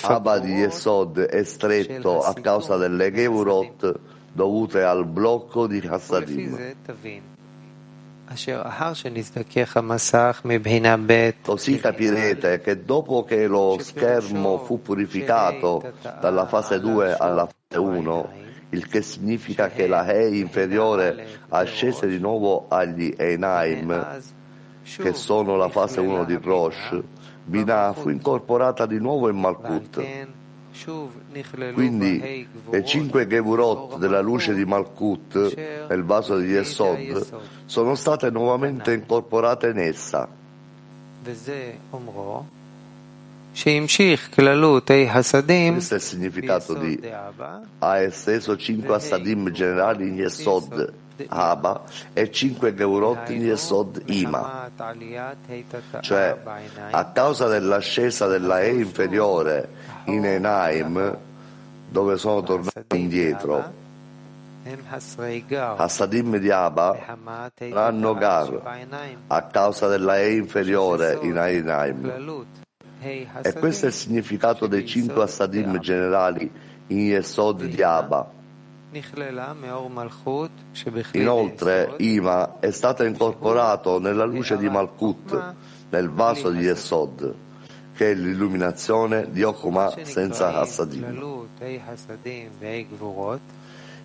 Abba 0.00 0.38
di 0.40 0.52
Yesod 0.54 1.20
è 1.20 1.44
stretto 1.44 2.20
a 2.20 2.34
causa 2.34 2.76
delle 2.76 3.12
Gevurot 3.12 4.00
dovute 4.32 4.82
al 4.82 5.06
blocco 5.06 5.68
di 5.68 5.78
Hassadim. 5.86 6.74
Così 11.42 11.78
capirete 11.78 12.60
che 12.60 12.84
dopo 12.84 13.24
che 13.24 13.46
lo 13.46 13.76
schermo 13.80 14.58
fu 14.58 14.80
purificato 14.80 15.92
dalla 16.20 16.46
fase 16.46 16.80
2 16.80 17.16
alla 17.16 17.46
fase 17.46 17.80
1, 17.80 18.30
il 18.70 18.86
che 18.88 19.02
significa 19.02 19.68
che 19.68 19.86
la 19.86 20.06
Hei 20.06 20.40
inferiore 20.40 21.40
ascese 21.48 22.06
di 22.06 22.18
nuovo 22.18 22.66
agli 22.68 23.14
Einaim, 23.16 24.20
che 24.82 25.12
sono 25.12 25.56
la 25.56 25.68
fase 25.68 26.00
1 26.00 26.24
di 26.24 26.38
Rosh, 26.42 27.00
Binah 27.44 27.92
fu 27.92 28.08
incorporata 28.08 28.86
di 28.86 28.98
nuovo 28.98 29.28
in 29.28 29.38
Malkut. 29.38 30.02
Quindi 31.74 32.48
le 32.70 32.84
cinque 32.84 33.26
Gevurot 33.26 33.98
della 33.98 34.20
luce 34.20 34.54
di 34.54 34.64
Malkut 34.64 35.86
nel 35.88 36.02
vaso 36.02 36.38
di 36.38 36.46
Yesod 36.46 37.26
sono 37.72 37.94
state 37.94 38.28
nuovamente 38.28 38.92
incorporate 38.92 39.68
in 39.68 39.78
essa. 39.78 40.28
Questo 41.22 41.50
è 45.94 45.96
il 45.96 46.02
significato 46.02 46.74
di 46.74 47.00
ha 47.78 47.98
esteso 47.98 48.58
cinque 48.58 48.96
Assadim 48.96 49.50
generali 49.52 50.08
in 50.08 50.16
Yesod 50.16 50.92
Abba 51.28 51.84
e 52.12 52.30
cinque 52.30 52.74
Geurot 52.74 53.30
in 53.30 53.40
Yesod 53.40 54.02
Ima. 54.04 54.70
Cioè, 56.00 56.38
a 56.90 57.04
causa 57.06 57.48
dell'ascesa 57.48 58.26
della 58.26 58.60
E 58.60 58.74
inferiore 58.74 59.68
in 60.04 60.26
Enaim, 60.26 61.16
dove 61.88 62.18
sono 62.18 62.42
tornati 62.42 62.98
indietro, 62.98 63.80
Hassadim 65.76 66.36
di 66.38 66.50
Abba 66.50 66.96
saranno 67.56 68.14
Gar 68.14 68.62
a 69.26 69.42
causa 69.42 69.88
della 69.88 70.20
E 70.20 70.36
inferiore 70.36 71.18
in 71.22 71.36
Enaim. 71.36 72.46
E 73.00 73.52
questo 73.58 73.86
è 73.86 73.88
il 73.88 73.94
significato 73.94 74.68
dei 74.68 74.86
cinque 74.86 75.24
Assadim 75.24 75.80
generali 75.80 76.50
in 76.88 76.98
Yesod 76.98 77.64
di 77.64 77.82
Abba. 77.82 78.30
Inoltre, 81.12 81.94
Ima 81.96 82.60
è 82.60 82.70
stato 82.70 83.04
incorporato 83.04 83.98
nella 83.98 84.24
luce 84.24 84.56
di 84.56 84.68
Malkut, 84.68 85.54
nel 85.88 86.10
vaso 86.10 86.50
di 86.50 86.60
Yesod, 86.60 87.34
che 87.94 88.10
è 88.10 88.14
l'illuminazione 88.14 89.30
di 89.30 89.42
Okuma 89.42 89.92
senza 90.02 90.54
Hassadim. 90.60 91.48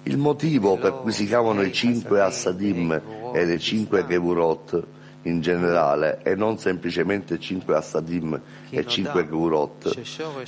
Il 0.04 0.18
motivo 0.18 0.78
per 0.78 1.00
cui 1.02 1.12
si 1.12 1.26
chiamano 1.26 1.62
i 1.62 1.74
cinque 1.74 2.22
Hassadim 2.22 3.02
e 3.34 3.46
le 3.46 3.60
cinque 3.60 4.06
Gevurot 4.08 4.84
in 5.24 5.42
generale 5.42 6.22
e 6.24 6.36
non 6.36 6.58
semplicemente 6.58 7.40
cinque 7.40 7.76
Assadim 7.76 8.40
e 8.70 8.86
cinque 8.86 9.26
Gurot, 9.26 10.00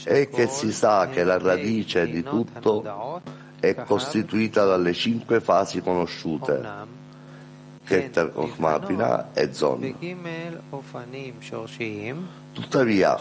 è 0.04 0.30
che 0.30 0.48
si 0.48 0.72
sa 0.72 1.10
che 1.10 1.24
la 1.24 1.38
radice 1.38 2.10
di 2.10 2.24
tutto 2.24 3.22
è 3.60 3.76
costituita 3.76 4.64
dalle 4.64 4.94
cinque 4.94 5.42
fasi 5.42 5.82
conosciute, 5.82 6.66
Keter, 7.84 8.32
Binah 8.86 9.30
e 9.34 9.54
Zon. 9.54 9.96
Tuttavia, 12.54 13.20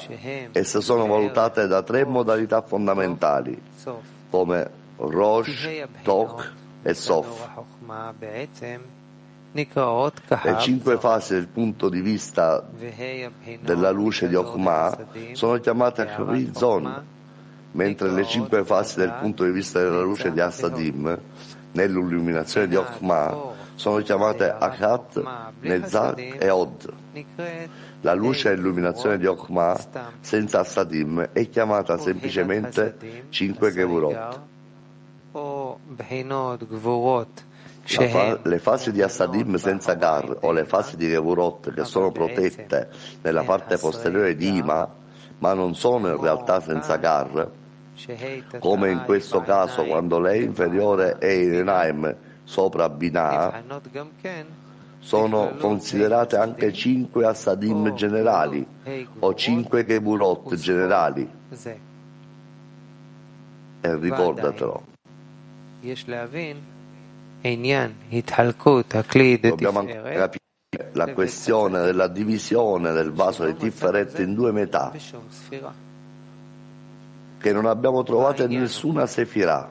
esse 0.53 0.81
sono 0.81 1.07
valutate 1.07 1.67
da 1.67 1.83
tre 1.83 2.05
modalità 2.05 2.63
fondamentali, 2.63 3.61
come 4.31 4.71
Rosh, 4.99 5.87
Tok 6.03 6.53
e 6.83 6.95
Sof. 6.95 7.49
Le 9.53 10.57
cinque 10.59 10.99
fasi 10.99 11.35
dal 11.35 11.47
punto 11.47 11.89
di 11.89 12.01
vista 12.01 12.63
della 13.61 13.91
luce 13.91 14.29
di 14.29 14.35
Okma 14.35 14.97
sono 15.33 15.59
chiamate 15.59 16.07
Rizon, 16.19 17.03
mentre 17.73 18.11
le 18.11 18.27
cinque 18.27 18.65
fasi 18.65 18.99
dal 18.99 19.19
punto 19.19 19.45
di 19.45 19.51
vista 19.51 19.81
della 19.81 20.03
luce 20.03 20.33
di 20.33 20.41
Asadim, 20.41 21.19
nell'illuminazione 21.73 22.69
di 22.69 22.77
Okma, 22.77 23.37
sono 23.75 23.99
chiamate 24.03 24.51
Akhat, 24.51 25.23
Nezak 25.61 26.37
e 26.39 26.51
Od. 26.51 26.93
La 28.03 28.15
luce 28.15 28.51
e 28.51 28.57
l'illuminazione 28.57 29.17
di 29.19 29.27
Okma 29.27 29.77
senza 30.21 30.61
Asadim 30.61 31.31
è 31.33 31.49
chiamata 31.49 31.97
semplicemente 31.97 33.25
cinque 33.31 33.73
Gevurot. 33.73 34.41
Fa- 38.09 38.39
le 38.43 38.59
fasi 38.59 38.93
di 38.93 39.01
Assadim 39.03 39.57
senza 39.57 39.95
Gar 39.95 40.39
o 40.41 40.53
le 40.53 40.65
fasi 40.67 40.97
di 40.97 41.09
Gevurot 41.09 41.73
che 41.73 41.85
sono 41.85 42.11
protette 42.13 42.89
nella 43.23 43.43
parte 43.45 43.79
posteriore 43.79 44.35
di 44.37 44.57
Ima, 44.57 44.87
ma 45.39 45.53
non 45.55 45.75
sono 45.75 46.09
in 46.09 46.21
realtà 46.21 46.61
senza 46.61 46.97
Gar, 46.97 47.51
come 48.59 48.91
in 48.91 49.03
questo 49.05 49.41
caso 49.41 49.85
quando 49.85 50.19
lei 50.21 50.43
inferiore 50.45 51.17
è 51.19 51.31
in 51.31 51.55
Enaim 51.55 52.15
sopra 52.45 52.89
Binah, 52.91 53.63
sono 55.01 55.55
considerate 55.59 56.37
anche 56.37 56.73
cinque 56.73 57.25
Assadim 57.27 57.95
generali 57.95 58.67
o 59.21 59.35
cinque 59.35 59.87
Gevurot 59.87 60.55
generali. 60.57 61.31
E 63.81 63.97
ricordatelo. 63.97 64.83
Dobbiamo 69.49 69.85
capire 69.85 70.91
la 70.93 71.13
questione 71.13 71.83
della 71.83 72.09
divisione 72.09 72.93
del 72.93 73.13
vaso 73.13 73.45
di 73.45 73.55
Tiferet 73.55 74.19
in 74.19 74.35
due 74.35 74.53
metà. 74.53 74.93
che 77.39 77.53
non 77.53 77.67
abbiamo 77.67 78.03
trovato 78.03 78.43
in 78.43 78.59
nessuna 78.59 79.07
sefirah. 79.07 79.71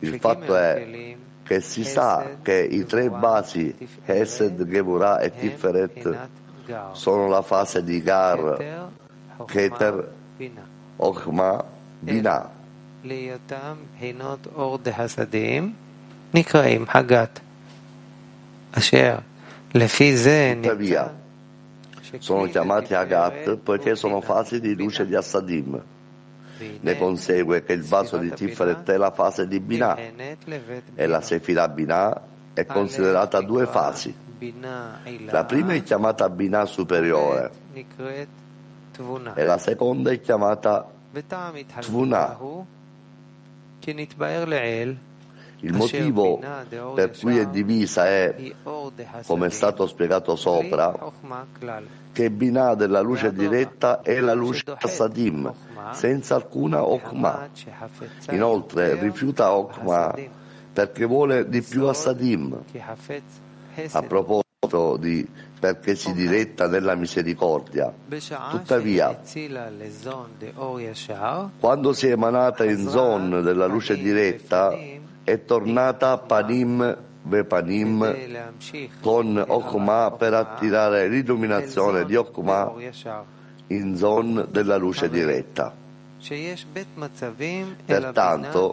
Il 0.00 0.18
fatto 0.18 0.56
è 0.56 1.16
che 1.42 1.60
si 1.60 1.84
sa 1.84 2.38
che 2.42 2.60
i 2.60 2.84
tre 2.84 3.08
vasi 3.08 3.74
Hesed, 4.04 4.68
Gevurah 4.68 5.20
e 5.20 5.32
Tiferet 5.34 6.28
sono 6.92 7.28
la 7.28 7.42
fase 7.42 7.82
di 7.84 8.02
Gar, 8.02 8.90
Keter, 9.46 10.12
Ochma, 10.96 11.64
Binah. 12.00 12.55
Tuttavia, 20.62 21.14
sono 22.18 22.44
chiamati 22.46 22.94
Hagat 22.94 23.56
poiché 23.56 23.94
sono 23.96 24.20
fasi 24.20 24.60
di 24.60 24.74
luce 24.74 25.06
di 25.06 25.14
Assadim. 25.14 25.80
Ne 26.80 26.96
consegue 26.98 27.62
che 27.64 27.74
il 27.74 27.82
vaso 27.84 28.16
di 28.16 28.30
Tiferet 28.32 28.90
è 28.90 28.96
la 28.96 29.10
fase 29.10 29.46
di 29.46 29.60
Binah 29.60 29.96
e 30.94 31.06
la 31.06 31.20
Sefirah 31.20 31.68
Binah 31.68 32.22
è 32.54 32.64
considerata 32.64 33.40
due 33.42 33.66
fasi. 33.66 34.14
La 35.26 35.44
prima 35.44 35.72
è 35.74 35.82
chiamata 35.82 36.28
Binah 36.30 36.64
superiore. 36.66 37.50
e 39.34 39.44
la 39.44 39.58
seconda 39.58 40.10
è 40.10 40.20
chiamata 40.20 40.86
Tvunah. 41.80 42.36
Il 45.60 45.72
motivo 45.72 46.38
per 46.94 47.16
cui 47.18 47.38
è 47.38 47.46
divisa 47.46 48.06
è, 48.06 48.52
come 49.26 49.46
è 49.46 49.50
stato 49.50 49.86
spiegato 49.86 50.36
sopra, 50.36 50.94
che 52.12 52.30
Binah 52.30 52.74
della 52.74 53.00
luce 53.00 53.32
diretta 53.32 54.02
è 54.02 54.20
la 54.20 54.34
luce 54.34 54.64
Assadim, 54.78 55.52
senza 55.92 56.34
alcuna 56.34 56.84
Okma. 56.84 57.48
Inoltre 58.30 59.00
rifiuta 59.00 59.52
Okma 59.52 60.14
perché 60.72 61.06
vuole 61.06 61.48
di 61.48 61.62
più 61.62 61.86
Assadim. 61.86 62.58
A 63.92 64.02
proposito 64.02 64.96
di 64.98 65.26
perché 65.58 65.94
si 65.94 66.12
diretta 66.12 66.68
nella 66.68 66.94
misericordia. 66.94 67.92
Tuttavia, 68.50 69.20
quando 71.58 71.92
si 71.92 72.08
è 72.08 72.12
emanata 72.12 72.64
in 72.64 72.88
zon 72.88 73.42
della 73.42 73.66
luce 73.66 73.96
diretta, 73.96 74.76
è 75.24 75.44
tornata 75.44 76.18
Panim. 76.18 77.04
Vepanim 77.26 78.54
con 79.00 79.44
Okuma 79.48 80.12
per 80.12 80.32
attirare 80.32 81.08
l'illuminazione 81.08 82.04
di 82.04 82.14
Okuma 82.14 82.72
in 83.66 83.96
zon 83.96 84.46
della 84.48 84.76
luce 84.76 85.08
diretta. 85.10 85.74
Pertanto, 87.84 88.72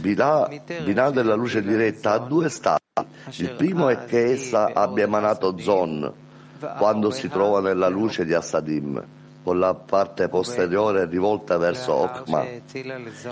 Binah 0.00 1.10
della 1.10 1.34
luce 1.34 1.62
diretta 1.62 2.12
ha 2.12 2.18
due 2.18 2.48
stati. 2.48 2.79
Il 3.36 3.50
primo 3.52 3.88
è 3.88 4.04
che 4.04 4.32
essa 4.32 4.72
abbia 4.72 5.04
emanato 5.04 5.58
Zon 5.58 6.12
quando 6.78 7.10
si 7.10 7.28
trova 7.28 7.60
nella 7.60 7.88
luce 7.88 8.24
di 8.24 8.34
Assadim, 8.34 9.02
con 9.42 9.58
la 9.58 9.74
parte 9.74 10.28
posteriore 10.28 11.06
rivolta 11.06 11.56
verso 11.56 11.94
Okma. 11.94 12.44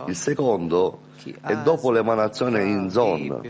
Il 0.06 0.16
secondo 0.16 1.00
è 1.40 1.56
dopo 1.56 1.90
l'emanazione 1.90 2.64
in 2.64 2.90
Zon. 2.90 3.40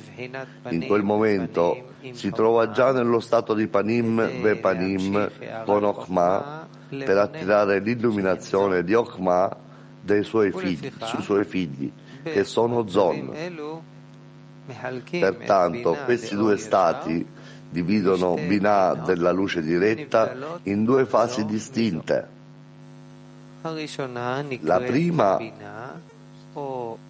In 0.68 0.86
quel 0.86 1.02
momento 1.02 1.94
si 2.12 2.30
trova 2.30 2.70
già 2.70 2.92
nello 2.92 3.20
stato 3.20 3.54
di 3.54 3.66
Panim 3.68 4.40
ve 4.40 4.56
Panim 4.56 5.30
con 5.64 5.84
Okma 5.84 6.66
per 6.88 7.18
attirare 7.18 7.78
l'illuminazione 7.80 8.82
di 8.82 8.94
Okma 8.94 9.66
suoi 10.22 10.50
figli, 10.52 10.90
sui 11.04 11.22
suoi 11.22 11.44
figli, 11.44 11.92
che 12.22 12.44
sono 12.44 12.88
Zon. 12.88 13.30
Pertanto 15.10 15.96
questi 16.04 16.34
due 16.34 16.56
stati 16.58 17.26
dividono 17.70 18.34
Binah 18.34 18.94
della 19.04 19.32
luce 19.32 19.62
diretta 19.62 20.34
in 20.64 20.84
due 20.84 21.06
fasi 21.06 21.44
distinte. 21.44 22.36
La 24.60 24.80
prima 24.80 25.38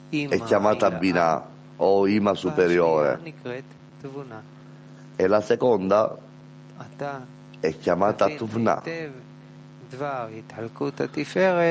è 0.08 0.42
chiamata 0.44 0.90
Binah 0.90 1.46
o 1.76 2.06
Ima 2.06 2.34
superiore. 2.34 3.20
e 5.16 5.26
la 5.26 5.40
seconda 5.40 6.16
è 7.58 7.76
chiamata 7.76 8.28
Tuvna. 8.28 8.82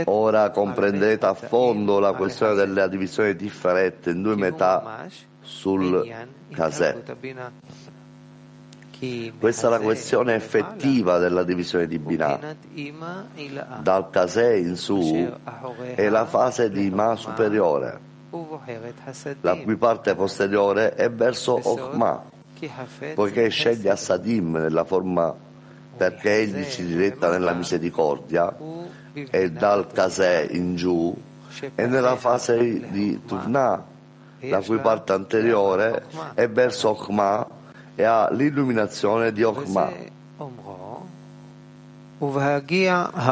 Ora 0.06 0.50
comprendete 0.50 1.26
a 1.26 1.34
fondo 1.34 2.00
la 2.00 2.14
questione 2.14 2.56
della 2.56 2.88
divisione 2.88 3.36
differente 3.36 4.10
in 4.10 4.22
due 4.22 4.36
metà 4.36 5.08
sul 5.48 6.14
Kaseh. 6.52 7.04
Questa 9.40 9.68
è 9.68 9.70
la 9.70 9.80
questione 9.80 10.36
effettiva 10.36 11.20
della 11.20 11.44
divisione 11.44 11.88
di 11.88 11.98
Binah. 11.98 12.40
Dal 13.82 14.10
Kaseh 14.10 14.58
in 14.58 14.76
su 14.76 15.32
è 15.96 16.10
la 16.10 16.26
fase 16.26 16.70
di 16.70 16.90
Ma 16.90 17.16
superiore, 17.16 18.00
la 19.42 19.56
cui 19.56 19.78
parte 19.78 20.16
posteriore 20.16 20.94
è 20.96 21.10
verso 21.10 21.60
Okma, 21.62 22.24
poiché 23.14 23.48
sceglie 23.48 23.92
Assadim 23.92 24.58
nella 24.58 24.84
forma 24.84 25.34
perché 25.96 26.42
egli 26.42 26.64
si 26.64 26.86
diretta 26.86 27.30
nella 27.32 27.54
misericordia 27.54 28.56
e 29.14 29.52
dal 29.52 29.88
Kaseh 29.88 30.50
in 30.52 30.76
giù 30.76 31.16
è 31.74 31.86
nella 31.86 32.16
fase 32.18 32.90
di 32.90 33.20
Tuvna, 33.26 33.84
la 34.42 34.62
cui 34.62 34.78
parte 34.80 35.14
anteriore 35.14 36.04
è 36.34 36.48
verso 36.50 36.90
Okma 36.90 37.48
e 37.96 38.04
ha 38.04 38.30
l'illuminazione 38.32 39.32
di 39.32 39.44
Okma. 39.44 39.90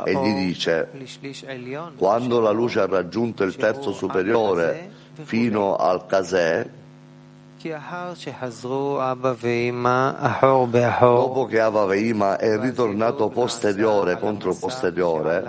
E 0.04 0.14
gli 0.14 0.34
dice, 0.34 0.90
quando 1.98 2.40
la 2.40 2.52
luce 2.52 2.80
ha 2.80 2.86
raggiunto 2.86 3.44
il 3.44 3.56
terzo 3.56 3.92
superiore 3.92 4.90
fino 5.24 5.76
al 5.76 6.06
Kaseh, 6.06 6.84
dopo 11.00 11.46
che 11.46 11.60
Abba 11.60 11.86
Veima 11.86 12.38
è 12.38 12.60
ritornato 12.60 13.30
posteriore 13.30 14.20
contro 14.20 14.54
posteriore, 14.54 15.44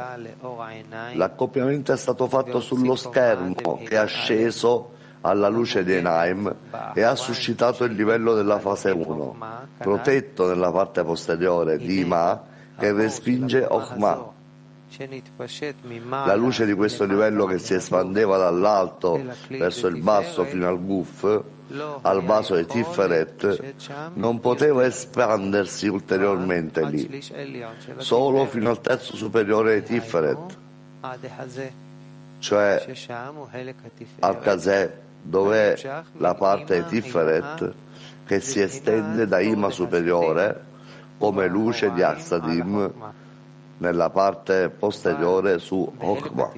l'accoppiamento 1.12 1.92
è 1.92 1.96
stato 1.96 2.26
fatto 2.26 2.60
sullo 2.60 2.96
schermo 2.96 3.80
che 3.84 3.98
ha 3.98 4.06
sceso 4.06 4.94
alla 5.26 5.48
luce 5.48 5.82
di 5.82 5.92
Enaim 5.92 6.54
e 6.94 7.02
ha 7.02 7.16
suscitato 7.16 7.84
il 7.84 7.94
livello 7.94 8.34
della 8.34 8.60
fase 8.60 8.90
1, 8.90 9.36
protetto 9.78 10.46
nella 10.46 10.70
parte 10.70 11.02
posteriore 11.02 11.78
di 11.78 12.00
Ima 12.00 12.40
che 12.78 12.92
respinge 12.92 13.66
Ochma. 13.68 14.34
La 16.24 16.36
luce 16.36 16.64
di 16.64 16.72
questo 16.72 17.04
livello 17.04 17.44
che 17.44 17.58
si 17.58 17.74
espandeva 17.74 18.38
dall'alto 18.38 19.20
verso 19.48 19.88
il 19.88 20.00
basso 20.00 20.44
fino 20.44 20.68
al 20.68 20.80
Guf, 20.80 21.42
al 22.02 22.22
vaso 22.22 22.54
di 22.54 22.64
Tiferet, 22.64 23.74
non 24.14 24.38
poteva 24.38 24.86
espandersi 24.86 25.88
ulteriormente 25.88 26.84
lì, 26.86 27.20
solo 27.96 28.46
fino 28.46 28.70
al 28.70 28.80
terzo 28.80 29.16
superiore 29.16 29.82
di 29.82 29.86
Tiferet, 29.86 30.56
cioè 32.38 32.86
al 34.20 34.38
Kazeh 34.38 35.04
dove 35.26 35.78
la 36.18 36.34
parte 36.34 36.84
Tiferet 36.86 37.72
che 38.24 38.40
si 38.40 38.60
estende 38.60 39.26
da 39.26 39.40
Ima 39.40 39.70
superiore 39.70 40.64
come 41.18 41.46
luce 41.48 41.92
di 41.92 42.02
Aksadim 42.02 42.92
nella 43.78 44.10
parte 44.10 44.70
posteriore 44.70 45.58
su 45.58 45.90
Okma. 45.98 46.52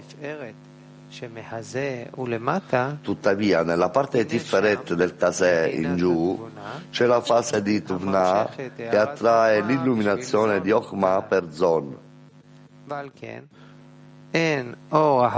Tuttavia, 3.01 3.63
nella 3.63 3.89
parte 3.89 4.27
Tiferet 4.27 4.93
del 4.95 5.17
Kaseh 5.17 5.69
in 5.71 5.97
giù 5.97 6.49
c'è 6.91 7.07
la 7.07 7.23
fase 7.23 7.63
di 7.63 7.83
Tuvna 7.83 8.49
che 8.55 8.97
attrae 8.97 9.63
l'illuminazione 9.63 10.61
di 10.61 10.71
Okma 10.71 11.23
per 11.23 11.51
Zon. 11.51 11.97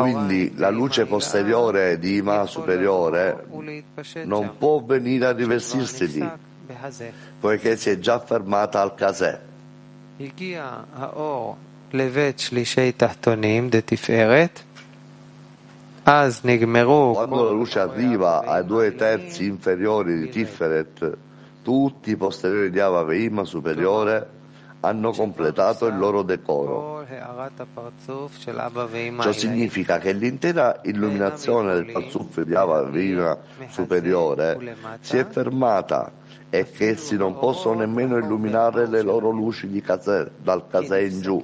Quindi 0.03 0.53
la 0.57 0.70
luce 0.70 1.07
posteriore 1.07 1.98
di 1.98 2.16
Ima 2.16 2.44
superiore 2.46 3.46
non 4.24 4.57
può 4.59 4.83
venire 4.83 5.26
a 5.26 5.33
rivestirsi 5.33 6.11
lì, 6.11 6.29
poiché 7.38 7.76
si 7.76 7.90
è 7.90 7.98
già 7.98 8.18
fermata 8.18 8.81
al 8.81 8.94
Kaseh. 8.94 9.38
Quando 17.14 17.44
la 17.44 17.50
luce 17.50 17.79
arriva 17.79 18.42
ai 18.44 18.64
due 18.64 18.94
terzi 18.94 19.44
inferiori 19.44 20.18
di 20.18 20.29
Tiferet, 20.29 21.16
tutti 21.62 22.11
i 22.11 22.16
posteriori 22.16 22.70
di 22.70 22.81
Ava 22.81 23.05
Veima 23.05 23.44
superiore 23.44 24.38
hanno 24.80 25.12
completato 25.12 25.86
il 25.86 25.96
loro 25.96 26.22
decoro. 26.22 27.06
Ciò 29.20 29.32
significa 29.32 29.98
che 29.98 30.12
l'intera 30.12 30.80
illuminazione 30.84 31.74
del 31.74 31.92
Parzuf 31.92 32.40
di 32.42 32.54
Ava 32.54 32.82
Veima 32.84 33.36
superiore 33.68 34.76
si 35.00 35.18
è 35.18 35.26
fermata 35.26 36.12
e 36.48 36.70
che 36.70 36.88
essi 36.90 37.16
non 37.16 37.38
possono 37.38 37.80
nemmeno 37.80 38.16
illuminare 38.16 38.86
le 38.86 39.02
loro 39.02 39.30
luci 39.30 39.68
di 39.68 39.80
Kaseh, 39.80 40.30
dal 40.38 40.66
Kaseh 40.66 41.06
in 41.06 41.20
giù 41.20 41.42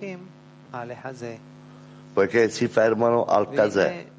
poiché 2.17 2.49
si 2.49 2.67
fermano 2.67 3.27
al 3.27 3.51
Kaseh. 3.51 4.11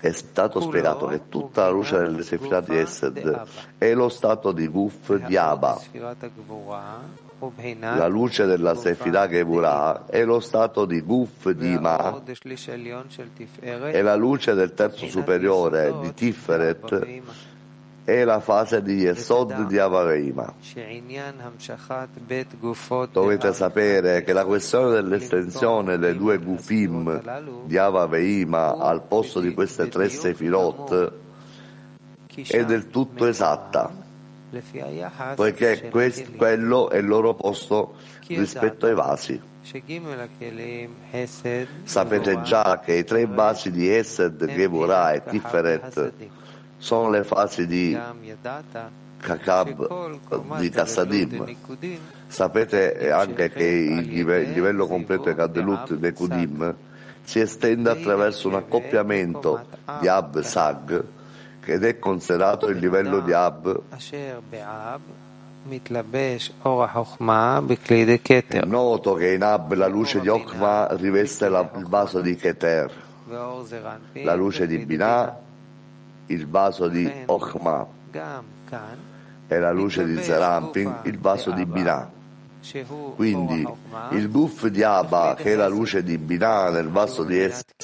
È 0.00 0.12
stato 0.12 0.60
spiegato 0.60 1.06
che 1.06 1.28
tutta 1.28 1.64
la 1.64 1.70
luce 1.70 1.98
delle 1.98 2.22
Sefirah 2.22 2.60
di 2.60 2.78
Esed 2.78 3.42
è 3.78 3.94
lo 3.94 4.08
stato 4.08 4.52
di 4.52 4.68
Guf 4.68 5.14
di 5.26 5.36
Abba. 5.36 5.80
La 7.80 8.06
luce 8.06 8.46
della 8.46 8.74
Sefirah 8.74 9.28
Gevurah 9.28 10.06
è 10.06 10.24
lo 10.24 10.40
stato 10.40 10.84
di 10.84 11.00
Guf 11.00 11.50
di 11.50 11.78
Ma. 11.78 12.20
e 13.90 14.02
la 14.02 14.14
luce 14.16 14.54
del 14.54 14.74
terzo 14.74 15.06
superiore 15.06 15.94
di 16.00 16.14
Tiferet 16.14 17.06
è 18.08 18.24
la 18.24 18.40
fase 18.40 18.80
di 18.80 18.94
Yesod 18.94 19.66
di 19.66 19.76
Avareima. 19.76 20.54
Dovete 23.12 23.52
sapere 23.52 24.22
che 24.22 24.32
la 24.32 24.46
questione 24.46 24.92
dell'estensione 24.92 25.98
dei 25.98 26.16
due 26.16 26.38
Gufim 26.38 27.66
di 27.66 27.76
Avareima 27.76 28.78
al 28.78 29.02
posto 29.02 29.40
di 29.40 29.52
queste 29.52 29.88
tre 29.88 30.08
Sefirot 30.08 31.12
è 32.46 32.64
del 32.64 32.88
tutto 32.88 33.26
esatta, 33.26 33.92
poiché 35.34 35.90
questo, 35.90 36.30
quello 36.34 36.88
è 36.88 36.96
il 36.96 37.06
loro 37.06 37.34
posto 37.34 37.96
rispetto 38.26 38.86
ai 38.86 38.94
vasi. 38.94 39.38
Sapete 41.84 42.40
già 42.40 42.80
che 42.82 42.94
i 42.94 43.04
tre 43.04 43.26
vasi 43.26 43.70
di 43.70 43.94
Esed, 43.94 44.46
Gevurah 44.46 45.12
e 45.12 45.24
Tiferet 45.24 46.12
sono 46.78 47.10
le 47.10 47.24
fasi 47.24 47.66
di 47.66 47.98
Kakab, 49.20 50.58
di 50.58 50.70
Kassadim. 50.70 51.56
Sapete 52.26 53.10
anche 53.10 53.50
che 53.50 53.64
il 53.64 54.06
livello 54.52 54.86
completo 54.86 55.28
di 55.28 55.34
Kadelut 55.34 55.94
dei 55.94 56.12
Kudim 56.12 56.74
si 57.22 57.40
estende 57.40 57.90
attraverso 57.90 58.48
un 58.48 58.54
accoppiamento 58.54 59.66
di 60.00 60.08
Ab 60.08 60.40
Sag 60.40 61.04
ed 61.64 61.84
è 61.84 61.98
considerato 61.98 62.68
il 62.68 62.78
livello 62.78 63.20
di 63.20 63.32
Ab 63.34 63.82
è 68.60 68.64
noto 68.64 69.14
che 69.14 69.32
in 69.34 69.42
Ab 69.42 69.74
la 69.74 69.86
luce 69.86 70.20
di 70.20 70.28
Okma 70.28 70.88
riveste 70.92 71.50
la, 71.50 71.68
il 71.76 71.86
vaso 71.86 72.22
di 72.22 72.36
Keter, 72.36 72.90
la 73.26 74.34
luce 74.34 74.66
di 74.66 74.78
Binah 74.78 75.47
il 76.28 76.48
vaso 76.48 76.88
di 76.88 77.10
Ochma. 77.26 77.86
e 79.48 79.58
la 79.58 79.72
luce 79.72 80.04
di 80.04 80.22
Zerampin 80.22 81.00
il 81.04 81.18
vaso 81.18 81.50
di 81.52 81.64
Binah. 81.64 82.10
Quindi 83.14 83.66
il 84.10 84.30
guf 84.30 84.66
di 84.66 84.82
Abba, 84.82 85.34
che 85.36 85.52
è 85.52 85.54
la 85.54 85.68
luce 85.68 86.02
di 86.02 86.18
Binah 86.18 86.70
nel 86.70 86.88
vaso 86.88 87.24
di 87.24 87.38
Est, 87.38 87.74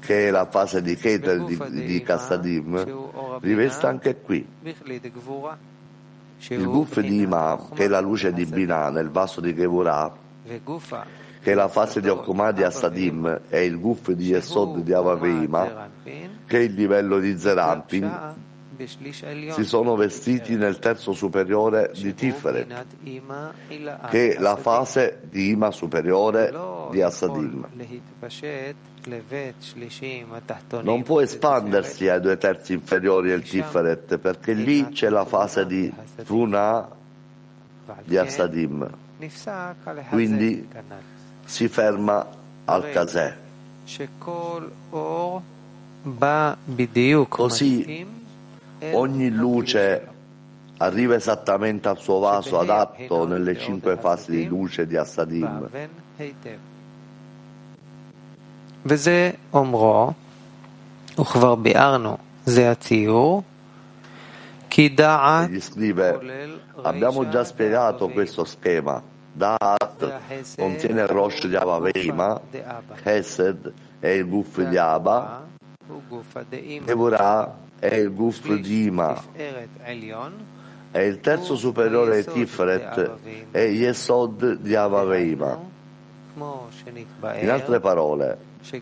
che 0.00 0.28
è 0.28 0.30
la 0.30 0.46
fase 0.46 0.82
di 0.82 0.96
Keter 0.96 1.44
di, 1.44 1.84
di 1.84 2.02
Kastadim, 2.02 3.38
riveste 3.40 3.86
anche 3.86 4.20
qui. 4.20 4.46
Il 6.48 6.66
guf 6.66 7.00
di 7.00 7.20
Ima, 7.20 7.68
che 7.74 7.84
è 7.84 7.88
la 7.88 8.00
luce 8.00 8.32
di 8.32 8.44
Binah 8.44 8.90
nel 8.90 9.10
vaso 9.10 9.40
di 9.40 9.54
Gevurah, 9.54 10.12
che 11.46 11.52
è 11.52 11.54
la 11.54 11.68
fase 11.68 12.00
di 12.00 12.08
Okuma 12.08 12.50
di 12.50 12.64
Asadim, 12.64 13.42
e 13.48 13.64
il 13.64 13.78
guf 13.78 14.10
di 14.10 14.30
Yesod 14.30 14.78
di 14.78 14.92
Avaveima, 14.92 15.88
che 16.02 16.58
è 16.58 16.62
il 16.62 16.74
livello 16.74 17.20
di 17.20 17.38
Zerampin, 17.38 18.34
si 19.50 19.62
sono 19.62 19.94
vestiti 19.94 20.56
nel 20.56 20.80
terzo 20.80 21.12
superiore 21.12 21.92
di 21.94 22.12
Tiferet, 22.14 22.86
che 24.10 24.34
è 24.34 24.40
la 24.40 24.56
fase 24.56 25.20
di 25.30 25.50
Ima 25.50 25.70
superiore 25.70 26.52
di 26.90 27.00
Asadim. 27.00 27.64
Non 30.82 31.04
può 31.04 31.20
espandersi 31.20 32.08
ai 32.08 32.20
due 32.20 32.38
terzi 32.38 32.72
inferiori 32.72 33.28
del 33.28 33.42
Tiferet, 33.44 34.18
perché 34.18 34.52
lì 34.52 34.88
c'è 34.88 35.10
la 35.10 35.24
fase 35.24 35.64
di 35.64 35.94
Tuna 36.24 36.88
di 38.02 38.16
Asadim. 38.16 38.90
Quindi 40.08 41.14
si 41.45 41.67
ferma 41.67 42.25
al 42.65 42.89
Kaseh. 42.91 43.33
Così 47.27 48.07
ogni 48.91 49.29
luce 49.29 50.07
arriva 50.77 51.15
esattamente 51.15 51.87
al 51.87 51.99
suo 51.99 52.19
vaso 52.19 52.59
adatto 52.59 53.27
nelle 53.27 53.57
cinque 53.57 53.97
fasi 53.97 54.31
di 54.31 54.47
luce 54.47 54.87
di 54.87 54.97
Assadim. 54.97 55.69
וזה 58.85 59.31
אומרו, 59.53 60.11
וכבר 61.19 61.55
ביארנו, 61.55 62.17
זה 62.45 62.71
הציור, 62.71 63.43
כי 64.69 64.89
דעת 64.89 65.49
Egli 65.49 65.59
scrive, 65.59 66.19
abbiamo 66.81 67.29
già 67.29 67.43
spiegato 67.43 68.07
questo 68.09 68.45
schema. 68.45 69.01
Da'at 69.36 70.56
contiene 70.56 71.02
il 71.02 71.08
Rosh 71.08 71.46
di 71.46 71.56
Avaveima, 71.56 72.40
Chesed 73.02 73.70
è 74.00 74.08
il 74.08 74.26
Guf 74.26 74.62
di 74.62 74.78
Abba, 74.78 75.44
Devorah 76.82 77.58
è 77.78 77.94
il 77.94 78.14
Guf 78.14 78.50
di 78.54 78.84
Ima, 78.84 79.22
e 80.90 81.04
il 81.04 81.20
terzo 81.20 81.54
superiore 81.54 82.24
Tiferet 82.24 83.50
è 83.50 83.64
Yesod 83.66 84.56
di 84.56 84.74
Avaveima. 84.74 85.60
In 86.36 87.50
altre 87.50 87.78
parole, 87.80 88.38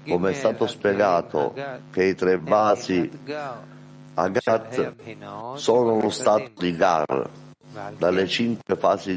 come 0.07 0.31
è 0.31 0.35
stato 0.35 0.69
spiegato 0.69 1.53
che 1.91 2.05
i 2.05 2.15
tre 2.15 2.39
vasi 2.39 3.11
Agat 4.15 4.95
sono 5.57 6.01
lo 6.01 6.11
stato 6.11 6.51
di 6.57 6.77
Gar 6.77 7.43
dalle 7.97 8.27
cinque 8.27 8.77
fasi 8.77 9.17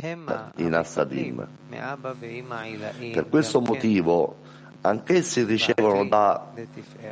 in 0.56 0.74
Assadim. 0.74 1.48
Per 3.14 3.30
questo 3.30 3.62
motivo 3.62 4.38
anch'essi 4.82 5.44
ricevono 5.44 6.06
da 6.06 6.48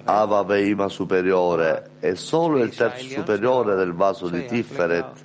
Ava 0.03 0.43
Veima 0.43 0.87
superiore 0.87 1.91
e 1.99 2.15
solo 2.15 2.59
il 2.59 2.73
terzo 2.75 3.07
superiore 3.07 3.75
del 3.75 3.93
vaso 3.93 4.29
di 4.29 4.45
Tiferet 4.45 5.23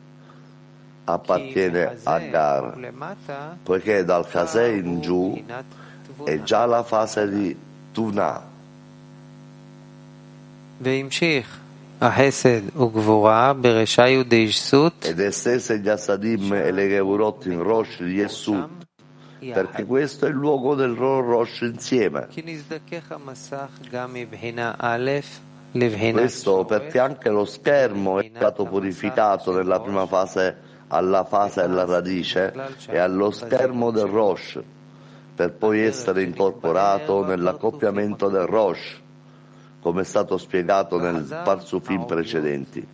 appartiene 1.05 1.99
a 2.03 2.19
Gar, 2.19 2.93
poiché 3.63 4.05
dal 4.05 4.29
Kaseh 4.29 4.77
in 4.77 5.01
giù 5.01 5.43
è 6.25 6.43
già 6.43 6.67
la 6.67 6.83
fase 6.83 7.29
di 7.29 7.57
Tuna. 7.93 8.49
Ed 15.05 15.21
estese 15.21 15.79
gli 15.81 15.89
Assadim 15.91 16.51
e 16.55 16.71
le 16.73 16.89
Gevurot 16.89 17.45
in 17.45 17.63
Rosh 17.63 18.03
di 18.03 18.15
Yesud, 18.15 18.69
perché 19.53 19.85
questo 19.85 20.25
è 20.25 20.31
il 20.31 20.35
luogo 20.35 20.75
del 20.75 20.95
Rosh 20.95 21.61
insieme. 21.61 22.29
Questo 26.13 26.65
perché 26.65 26.99
anche 26.99 27.29
lo 27.29 27.45
schermo 27.45 28.19
è 28.19 28.31
stato 28.35 28.65
purificato 28.65 29.53
nella 29.55 29.79
prima 29.81 30.07
fase 30.07 30.57
alla 30.89 31.25
fase 31.25 31.61
della 31.61 31.85
radice 31.85 32.53
e 32.89 32.97
allo 32.97 33.31
schermo 33.31 33.91
del 33.91 34.07
Rosh, 34.07 34.59
per 35.35 35.53
poi 35.53 35.81
essere 35.83 36.23
incorporato 36.23 37.25
nell'accoppiamento 37.27 38.29
del 38.31 38.47
Rosh, 38.47 39.01
come 39.81 40.03
è 40.03 40.05
stato 40.05 40.37
spiegato 40.39 40.99
nel 40.99 41.25
Parsufim 41.45 42.05
precedenti. 42.05 42.87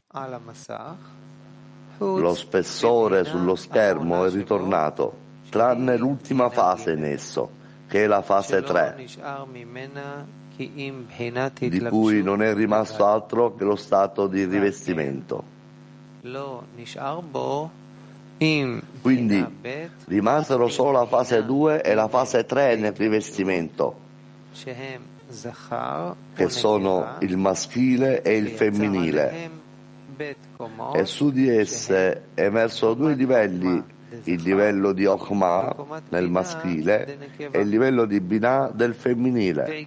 Lo 1.98 2.34
spessore 2.34 3.24
sullo 3.24 3.56
schermo 3.56 4.24
è 4.24 4.30
ritornato, 4.30 5.16
tranne 5.50 5.96
l'ultima 5.96 6.50
fase 6.50 6.92
in 6.92 7.04
esso, 7.04 7.50
che 7.88 8.04
è 8.04 8.06
la 8.06 8.22
fase 8.22 8.62
3, 8.62 9.06
di 11.58 11.80
cui 11.88 12.22
non 12.22 12.42
è 12.42 12.54
rimasto 12.54 13.06
altro 13.06 13.54
che 13.54 13.64
lo 13.64 13.76
stato 13.76 14.26
di 14.26 14.44
rivestimento. 14.44 15.42
Quindi 19.00 19.46
rimasero 20.06 20.68
solo 20.68 20.90
la 20.90 21.06
fase 21.06 21.42
2 21.44 21.82
e 21.82 21.94
la 21.94 22.08
fase 22.08 22.44
3 22.44 22.76
nel 22.76 22.92
rivestimento, 22.92 23.98
che 26.34 26.48
sono 26.48 27.16
il 27.20 27.36
maschile 27.36 28.22
e 28.22 28.36
il 28.36 28.48
femminile, 28.48 29.50
e 30.94 31.04
su 31.04 31.30
di 31.30 31.48
esse 31.48 32.28
emersero 32.34 32.94
due 32.94 33.14
livelli, 33.14 33.82
il 34.24 34.42
livello 34.42 34.92
di 34.92 35.04
Okma 35.04 35.74
nel 36.10 36.30
maschile 36.30 37.18
e 37.50 37.60
il 37.60 37.68
livello 37.68 38.06
di 38.06 38.20
Binah 38.20 38.70
del 38.72 38.94
femminile. 38.94 39.86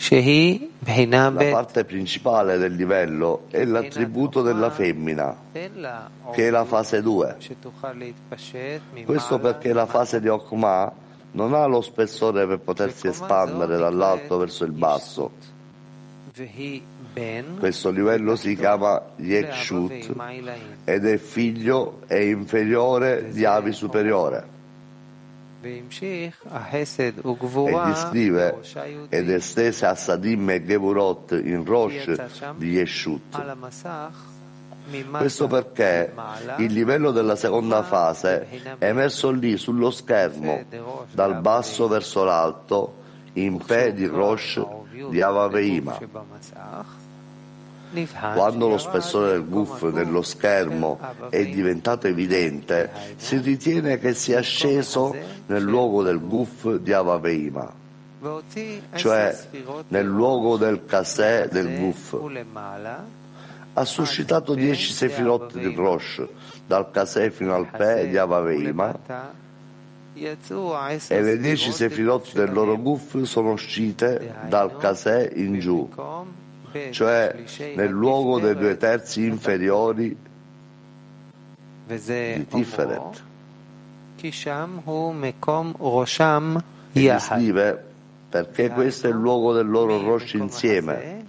La 0.00 1.30
parte 1.50 1.84
principale 1.84 2.56
del 2.56 2.74
livello 2.74 3.46
è 3.50 3.64
l'attributo 3.64 4.42
della 4.42 4.70
femmina, 4.70 5.36
che 5.52 6.46
è 6.46 6.50
la 6.50 6.64
fase 6.64 7.02
2. 7.02 7.36
Questo 9.04 9.38
perché 9.40 9.72
la 9.72 9.86
fase 9.86 10.20
di 10.20 10.28
Okma 10.28 10.92
non 11.32 11.52
ha 11.52 11.66
lo 11.66 11.80
spessore 11.80 12.46
per 12.46 12.60
potersi 12.60 13.08
espandere 13.08 13.76
dall'alto 13.76 14.38
verso 14.38 14.64
il 14.64 14.72
basso. 14.72 15.32
Questo 17.58 17.90
livello 17.90 18.36
si 18.36 18.54
chiama 18.54 19.02
Yekshut 19.16 20.14
ed 20.84 21.06
è 21.06 21.16
figlio 21.16 22.02
e 22.06 22.28
inferiore 22.28 23.30
di 23.30 23.44
Avi 23.44 23.72
superiore. 23.72 24.56
Egli 27.68 27.94
scrive 27.94 28.60
ed 29.08 29.28
estese 29.28 29.86
a 29.86 29.94
Sadim 29.94 30.50
e 30.50 30.64
Gevurot 30.64 31.32
in 31.32 31.64
Rosh 31.64 32.54
di 32.56 32.70
Yeshut. 32.70 33.42
Questo 35.10 35.46
perché 35.48 36.14
il 36.58 36.72
livello 36.72 37.10
della 37.10 37.36
seconda 37.36 37.82
fase 37.82 38.48
è 38.78 38.86
emerso 38.86 39.30
lì 39.30 39.56
sullo 39.56 39.90
schermo, 39.90 40.64
dal 41.12 41.40
basso 41.40 41.88
verso 41.88 42.24
l'alto, 42.24 42.94
in 43.34 43.58
Pe 43.58 43.92
di 43.92 44.06
Rosh 44.06 44.64
di 45.10 45.20
Avaveima. 45.20 45.98
Quando 48.34 48.68
lo 48.68 48.76
spessore 48.76 49.32
del 49.32 49.46
guf 49.46 49.82
nello 49.90 50.20
schermo 50.20 50.98
è 51.30 51.44
diventato 51.46 52.06
evidente, 52.06 52.90
si 53.16 53.38
ritiene 53.38 53.98
che 53.98 54.12
sia 54.12 54.40
sceso 54.40 55.16
nel 55.46 55.62
luogo 55.62 56.02
del 56.02 56.20
guf 56.20 56.76
di 56.76 56.92
Avaveima, 56.92 57.72
cioè 58.94 59.36
nel 59.88 60.06
luogo 60.06 60.58
del 60.58 60.84
kaseh 60.84 61.48
del 61.50 61.78
guf. 61.78 62.16
Ha 63.72 63.84
suscitato 63.84 64.54
dieci 64.54 64.92
sefirot 64.92 65.56
di 65.56 65.74
Rosh, 65.74 66.26
dal 66.66 66.90
kaseh 66.90 67.30
fino 67.30 67.54
al 67.54 67.68
pe 67.70 68.08
di 68.08 68.18
Avaveima, 68.18 68.98
e 70.14 71.22
le 71.22 71.38
dieci 71.38 71.72
sefirot 71.72 72.32
del 72.34 72.52
loro 72.52 72.76
guf 72.76 73.22
sono 73.22 73.52
uscite 73.52 74.34
dal 74.48 74.76
kaseh 74.76 75.32
in 75.36 75.58
giù 75.58 75.88
cioè 76.90 77.44
nel 77.74 77.90
luogo 77.90 78.40
dei 78.40 78.56
due 78.56 78.76
terzi 78.76 79.24
inferiori 79.24 80.16
di 81.86 82.46
Tiferet. 82.46 83.22
Egli 86.92 87.18
scrive 87.18 87.84
perché 88.28 88.68
questo 88.70 89.06
è 89.06 89.10
il 89.10 89.16
luogo 89.16 89.52
del 89.52 89.68
loro 89.68 90.00
Rosh 90.02 90.34
insieme 90.34 91.26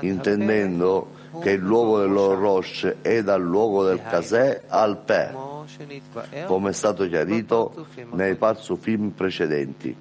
intendendo 0.00 1.20
che 1.40 1.52
il 1.52 1.60
luogo 1.60 2.00
del 2.00 2.12
loro 2.12 2.38
Rosh 2.38 2.96
è 3.00 3.22
dal 3.22 3.42
luogo 3.42 3.84
del 3.84 4.02
Kaseh 4.02 4.62
al 4.68 4.98
Pe, 4.98 5.30
come 6.46 6.70
è 6.70 6.72
stato 6.72 7.06
chiarito 7.08 7.86
nei 8.12 8.34
parzufim 8.34 9.10
precedenti. 9.10 9.96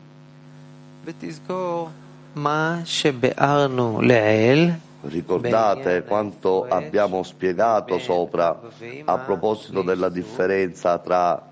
Ricordate 5.02 6.04
quanto 6.04 6.68
abbiamo 6.68 7.24
spiegato 7.24 7.98
sopra 7.98 8.60
a 9.06 9.18
proposito 9.18 9.82
della 9.82 10.10
differenza 10.10 11.00
tra 11.00 11.50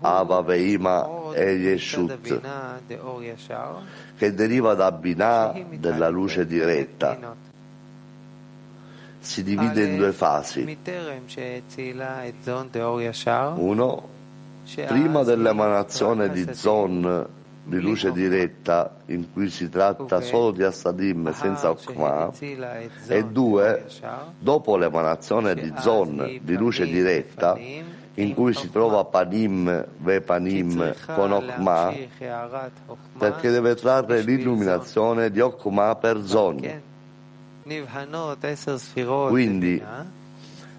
Ava 0.00 0.42
Veima 0.42 1.32
e 1.32 1.52
Yeshut, 1.52 2.40
che 4.16 4.34
deriva 4.34 4.74
da 4.74 4.92
Binah 4.92 5.54
della 5.78 6.08
luce 6.08 6.46
diretta. 6.46 7.16
Si 9.18 9.42
divide 9.42 9.84
in 9.84 9.96
due 9.96 10.12
fasi. 10.12 10.76
Uno, 13.56 14.08
prima 14.86 15.22
dell'emanazione 15.22 16.30
di 16.30 16.46
Zon 16.52 17.26
di 17.70 17.80
luce 17.80 18.10
diretta 18.10 18.96
in 19.06 19.32
cui 19.32 19.48
si 19.48 19.68
tratta 19.68 20.20
solo 20.20 20.50
di 20.50 20.64
Assadim 20.64 21.32
senza 21.32 21.70
Okma 21.70 22.32
e 23.06 23.24
due, 23.24 23.86
dopo 24.38 24.76
l'emanazione 24.76 25.54
di 25.54 25.72
Zon 25.78 26.40
di 26.42 26.56
luce 26.56 26.86
diretta 26.86 27.56
in 28.14 28.34
cui 28.34 28.54
si 28.54 28.70
trova 28.70 29.04
Panim 29.04 29.86
ve 29.98 30.20
Panim 30.20 30.94
con 31.14 31.30
Okma 31.30 31.94
perché 33.16 33.50
deve 33.50 33.76
trarre 33.76 34.20
l'illuminazione 34.22 35.30
di 35.30 35.40
Okma 35.40 35.94
per 35.94 36.22
Zon. 36.24 36.82
Quindi 39.28 39.82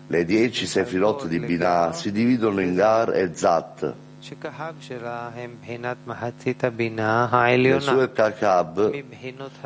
le 0.08 0.26
dieci 0.26 0.66
Sefirot 0.66 1.28
di 1.28 1.40
Binah 1.40 1.94
si 1.94 2.12
dividono 2.12 2.60
in 2.60 2.76
Gar 2.76 3.16
e 3.16 3.34
Zat 3.34 3.94
le 7.58 7.80
sue 7.80 8.12
kakab 8.12 9.04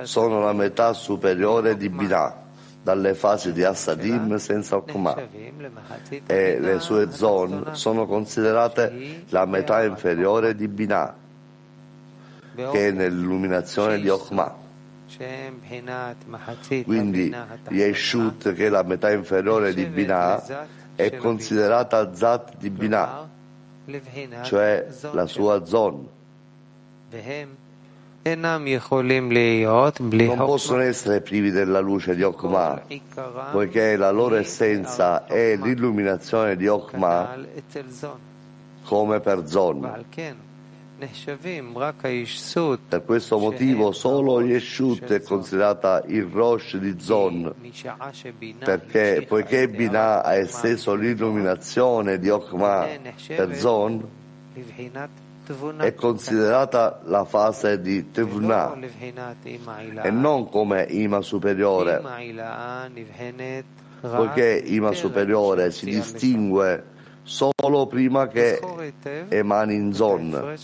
sono 0.04 0.40
la 0.40 0.54
metà 0.54 0.94
superiore 0.94 1.76
di 1.76 1.90
Binah, 1.90 2.34
dalle 2.82 3.16
fasi 3.16 3.52
di 3.52 3.66
Assadim 3.66 4.38
senza 4.38 4.78
Okma, 4.78 5.14
e 6.26 6.60
le 6.60 6.80
sue 6.80 7.12
zon 7.12 7.72
sono 7.74 8.06
considerate 8.06 9.26
la 9.30 9.46
metà 9.46 9.84
inferiore 9.84 10.56
di 10.56 10.70
Binah, 10.70 11.16
che 12.56 12.88
è 12.88 12.92
nell'illuminazione 12.92 14.00
di 14.00 14.08
Okma. 14.08 14.56
Quindi 16.86 17.36
Yeshut, 17.70 18.54
che 18.54 18.68
è 18.68 18.70
la 18.70 18.84
metà 18.84 19.12
inferiore 19.12 19.74
di 19.74 19.86
Binah, 19.86 20.44
è 20.96 21.14
considerata 21.18 22.16
Zat 22.16 22.56
di 22.58 22.70
Binah 22.70 23.34
cioè 24.44 24.88
la 25.12 25.26
sua 25.28 25.66
zon. 25.66 26.08
Non 30.36 30.48
possono 30.48 30.82
essere 30.82 31.22
privi 31.22 31.52
della 31.52 31.80
luce 31.80 32.16
di 32.16 32.24
Okma, 32.24 32.82
poiché 33.52 33.96
la 33.96 34.10
loro 34.10 34.36
essenza 34.36 35.26
è 35.26 35.56
l'illuminazione 35.56 36.56
di 36.56 36.68
Okma 36.68 37.38
come 38.84 39.20
per 39.20 39.48
Zon. 39.48 40.06
Per 42.88 43.04
questo 43.04 43.38
motivo 43.38 43.92
solo 43.92 44.42
Yeshut 44.42 45.12
è 45.12 45.22
considerata 45.22 46.02
il 46.08 46.24
Rosh 46.24 46.78
di 46.78 46.96
Zon, 47.00 47.54
perché 48.60 49.26
poiché 49.28 49.68
Binah 49.68 50.24
ha 50.24 50.36
esteso 50.36 50.96
l'illuminazione 50.96 52.18
di 52.18 52.30
Okma 52.30 52.88
per 53.28 53.56
Zon, 53.58 54.08
è 55.78 55.94
considerata 55.94 57.02
la 57.04 57.26
fase 57.26 57.82
di 57.82 58.10
Tevna 58.12 58.74
e 60.02 60.10
non 60.12 60.48
come 60.48 60.88
Ima 60.90 61.22
superiore, 61.22 62.02
poiché 64.00 64.64
Ima 64.66 64.94
superiore 64.94 65.72
si 65.72 65.88
distingue 65.88 66.94
solo 67.26 67.88
prima 67.88 68.28
che 68.28 68.60
emani 69.30 69.74
in 69.74 69.94
zon. 69.94 70.56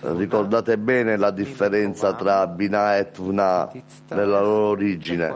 Ricordate 0.00 0.76
bene 0.76 1.16
la 1.16 1.30
differenza 1.30 2.12
tra 2.12 2.46
Binah 2.46 2.98
e 2.98 3.10
Tvna 3.10 3.72
nella 4.08 4.40
loro 4.40 4.66
origine, 4.66 5.34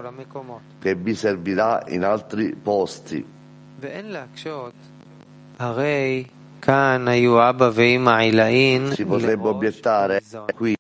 che 0.79 0.95
vi 0.95 1.15
servirà 1.15 1.83
in 1.87 2.05
altri 2.05 2.55
posti. 2.55 3.25
Si 8.93 9.05
potrebbe 9.05 9.49
obiettare 9.49 10.23
qui 10.55 10.77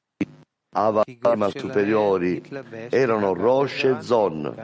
Ava 0.72 1.02
e 1.04 1.18
Ima 1.32 1.48
superiori 1.48 2.42
erano 2.90 3.32
Rosh 3.32 3.84
e 3.84 3.96
Zon, 4.00 4.54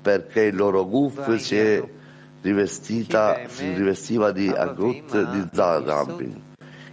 perché 0.00 0.44
il 0.44 0.56
loro 0.56 0.86
guf 0.86 1.34
si 1.36 1.58
è 1.58 1.84
rivestita, 2.42 3.40
si 3.46 3.72
rivestiva 3.72 4.32
di 4.32 4.48
Agut 4.48 5.30
di 5.30 5.48
Zarampin. 5.52 6.42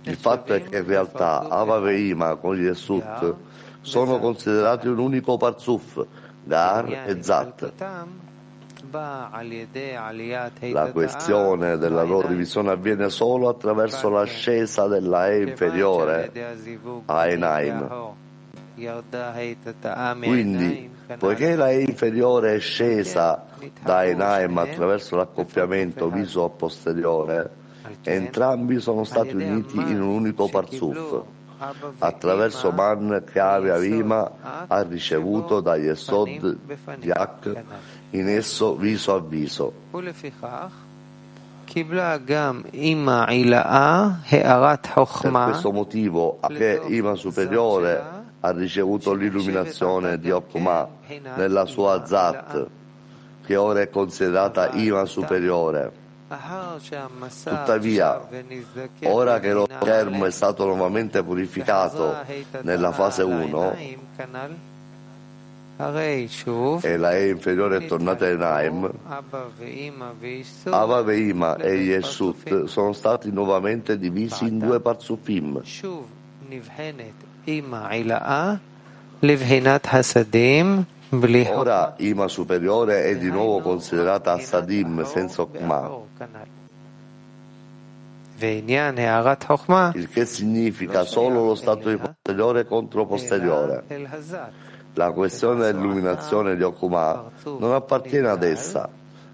Il 0.04 0.16
fatto 0.16 0.54
è 0.54 0.64
che 0.64 0.78
in 0.78 0.86
realtà 0.86 1.48
Ava 1.50 1.80
Veima 1.80 2.36
con 2.36 2.56
Yesut 2.58 3.36
sono 3.82 4.20
considerati 4.20 4.88
un 4.88 5.00
unico 5.00 5.38
parzuf, 5.38 6.06
Gar 6.44 7.08
e 7.08 7.24
Zat. 7.24 7.74
La 10.72 10.92
questione 10.92 11.78
della 11.78 12.04
loro 12.04 12.28
divisione 12.28 12.70
avviene 12.72 13.10
solo 13.10 13.50
attraverso 13.50 14.10
l'ascesa 14.10 14.88
della 14.88 15.30
E 15.30 15.42
inferiore 15.42 16.32
a 17.06 17.28
Enaim. 17.28 18.24
Quindi, 20.28 20.90
poiché 21.18 21.56
la 21.56 21.72
E 21.72 21.82
inferiore 21.82 22.56
è 22.56 22.60
scesa 22.60 23.46
da 23.82 24.06
Enaim 24.06 24.58
attraverso 24.58 25.16
l'accoppiamento 25.16 26.10
viso 26.10 26.44
a 26.44 26.50
posteriore, 26.50 27.50
entrambi 28.04 28.80
sono 28.80 29.04
stati 29.04 29.34
uniti 29.36 29.78
in 29.78 30.02
un 30.02 30.10
unico 30.10 30.50
parzuf, 30.50 31.22
attraverso 32.00 32.72
man 32.72 33.24
che 33.32 33.40
Avia 33.40 33.78
Vima 33.78 34.68
ha 34.68 34.82
ricevuto 34.82 35.62
da 35.62 35.78
Yesod 35.78 36.58
di 36.98 37.12
Ak 37.12 37.64
in 38.12 38.28
esso 38.28 38.76
viso 38.76 39.14
a 39.16 39.20
viso. 39.22 39.72
Per 45.22 45.52
questo 45.52 45.72
motivo, 45.72 46.40
che 46.48 46.82
Ima 46.88 47.16
superiore 47.16 48.24
ha 48.46 48.52
ricevuto 48.52 49.14
l'illuminazione 49.14 50.20
di 50.20 50.30
Okma 50.30 50.88
nella 51.36 51.66
sua 51.66 52.06
Zat, 52.06 52.68
che 53.44 53.56
ora 53.56 53.82
è 53.82 53.90
considerata 53.90 54.70
Ima 54.74 55.06
superiore. 55.06 56.04
Tuttavia, 57.44 58.22
ora 59.04 59.40
che 59.40 59.54
lo 59.54 59.68
schermo 59.80 60.26
è 60.26 60.32
stato 60.32 60.66
nuovamente 60.66 61.24
purificato 61.24 62.18
nella 62.62 62.92
fase 62.92 63.24
1, 63.24 63.76
e 66.82 66.98
la 66.98 67.14
E 67.16 67.30
inferiore 67.30 67.78
è 67.78 67.86
tornata 67.86 68.30
in 68.30 68.38
Naim, 68.38 68.92
Ava 70.70 71.02
Veima 71.02 71.58
e 71.58 71.76
Yeshut 71.76 72.66
sono 72.66 72.94
stati 72.94 73.32
nuovamente 73.32 73.98
divisi 73.98 74.48
in 74.48 74.60
due 74.60 74.80
parzufim. 74.80 75.62
Ora 81.54 81.94
Ima 81.98 82.28
superiore 82.28 83.04
è 83.06 83.18
di 83.18 83.30
nuovo 83.30 83.60
considerata 83.62 84.34
Asadim 84.34 85.06
senza 85.06 85.44
Okma. 85.44 85.90
Il 89.94 90.10
che 90.10 90.26
significa 90.26 91.04
solo 91.06 91.46
lo 91.46 91.56
stato 91.56 91.90
di 91.90 91.98
posteriore 91.98 92.66
contro 92.66 93.06
posteriore. 93.06 93.84
La 94.94 95.12
questione 95.12 95.72
dell'illuminazione 95.72 96.56
di 96.56 96.64
Okuma 96.64 97.32
non 97.44 97.74
appartiene 97.74 98.28
ad 98.30 98.44
essa, 98.44 98.90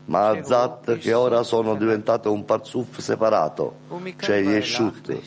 ma 0.05 0.27
a 0.27 0.43
Zat 0.43 0.97
che 0.97 1.13
ora 1.13 1.43
sono 1.43 1.75
diventate 1.75 2.27
un 2.27 2.43
parzuf 2.45 2.99
separato, 2.99 3.75
cioè 4.17 4.37
Yeshut. 4.41 5.19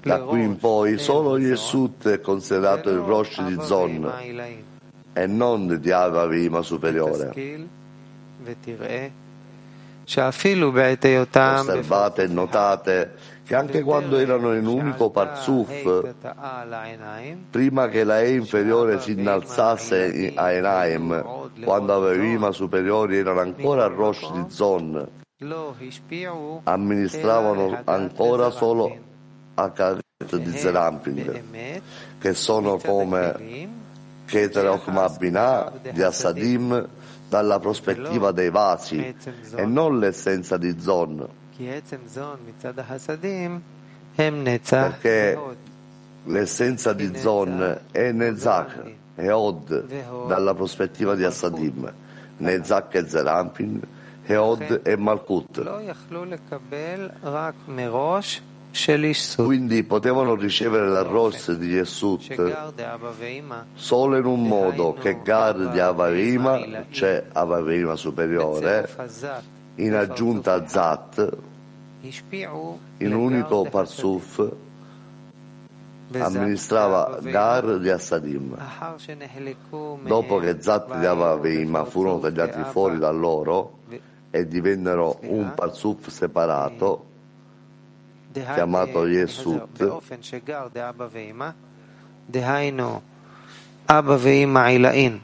Da 0.00 0.20
qui 0.20 0.42
in 0.42 0.56
poi 0.58 0.98
solo 0.98 1.38
Yeshut 1.38 2.08
è 2.08 2.20
considerato 2.20 2.88
il 2.88 2.98
Rosh 2.98 3.42
di 3.42 3.58
Zon 3.62 4.12
e 5.12 5.26
non 5.26 5.78
di 5.80 5.90
Ava 5.90 6.26
Vima 6.26 6.62
superiore. 6.62 7.32
Osservate 11.60 12.22
e 12.22 12.26
notate 12.28 13.14
che 13.44 13.54
anche 13.54 13.82
quando 13.82 14.18
erano 14.18 14.54
in 14.54 14.66
un 14.66 14.80
unico 14.80 15.10
parzuf, 15.10 16.14
prima 17.50 17.88
che 17.88 18.04
la 18.04 18.20
E 18.20 18.34
inferiore 18.34 19.00
si 19.00 19.12
innalzasse 19.12 20.32
a 20.34 20.52
Enaim, 20.52 21.50
quando 21.64 21.94
Avevima 21.94 22.52
superiori 22.52 23.16
erano 23.16 23.40
ancora 23.40 23.86
Rosh 23.86 24.30
di 24.32 24.44
Zon, 24.48 25.08
amministravano 26.64 27.80
ancora 27.84 28.50
solo 28.50 28.96
a 29.58 29.70
Karet 29.72 30.36
di 30.36 30.56
Zeramping, 30.56 31.82
che 32.18 32.34
sono 32.34 32.78
come 32.78 33.68
Keter 34.24 34.68
Ochma 34.68 35.08
Binah 35.08 35.72
di 35.90 36.02
Assadim 36.02 36.88
dalla 37.28 37.58
prospettiva 37.58 38.30
dei 38.30 38.50
vasi 38.50 39.14
e 39.54 39.64
non 39.66 39.98
l'essenza 39.98 40.56
di 40.56 40.78
Zon. 40.78 41.28
Perché 44.90 45.38
l'essenza 46.24 46.92
di 46.92 47.16
Zon 47.16 47.80
è 47.90 48.12
Nezak 48.12 48.82
e 49.16 49.30
Od 49.32 50.26
dalla 50.26 50.54
prospettiva 50.54 51.16
di 51.16 51.24
Assadim, 51.24 51.92
Nezak 52.36 52.94
e 52.94 53.08
Zerampin, 53.08 53.80
e 54.24 54.36
Od 54.36 54.82
e 54.84 54.96
Malkut. 54.96 55.58
Quindi 59.36 59.82
potevano 59.82 60.34
ricevere 60.34 60.88
l'arroz 60.88 61.52
di 61.52 61.68
Yesut 61.68 62.72
solo 63.74 64.16
in 64.16 64.24
un 64.24 64.46
modo 64.46 64.92
che 64.94 65.20
Gar 65.22 65.70
di 65.70 65.80
Avaima, 65.80 66.84
c'è 66.90 67.24
Avaima 67.32 67.96
superiore, 67.96 68.88
in 69.76 69.94
aggiunta 69.94 70.54
a 70.54 70.66
Zat, 70.68 71.36
in 72.98 73.12
un 73.12 73.20
unico 73.20 73.64
Parsuf, 73.64 74.48
amministrava 76.12 77.18
Gar 77.20 77.78
di 77.78 77.90
Assadim. 77.90 78.56
Dopo 80.04 80.38
che 80.38 80.60
Zat 80.60 80.98
di 80.98 81.04
Avaima 81.04 81.84
furono 81.84 82.20
tagliati 82.20 82.62
fuori 82.70 82.98
da 82.98 83.10
loro 83.10 83.78
e 84.30 84.46
divennero 84.46 85.18
un 85.22 85.52
Parsuf 85.54 86.08
separato, 86.08 87.06
chiamato 88.34 89.04
Yesut, 89.06 89.84
דהיינו 92.30 93.00
אבא 93.88 94.16
עילאין 94.64 95.18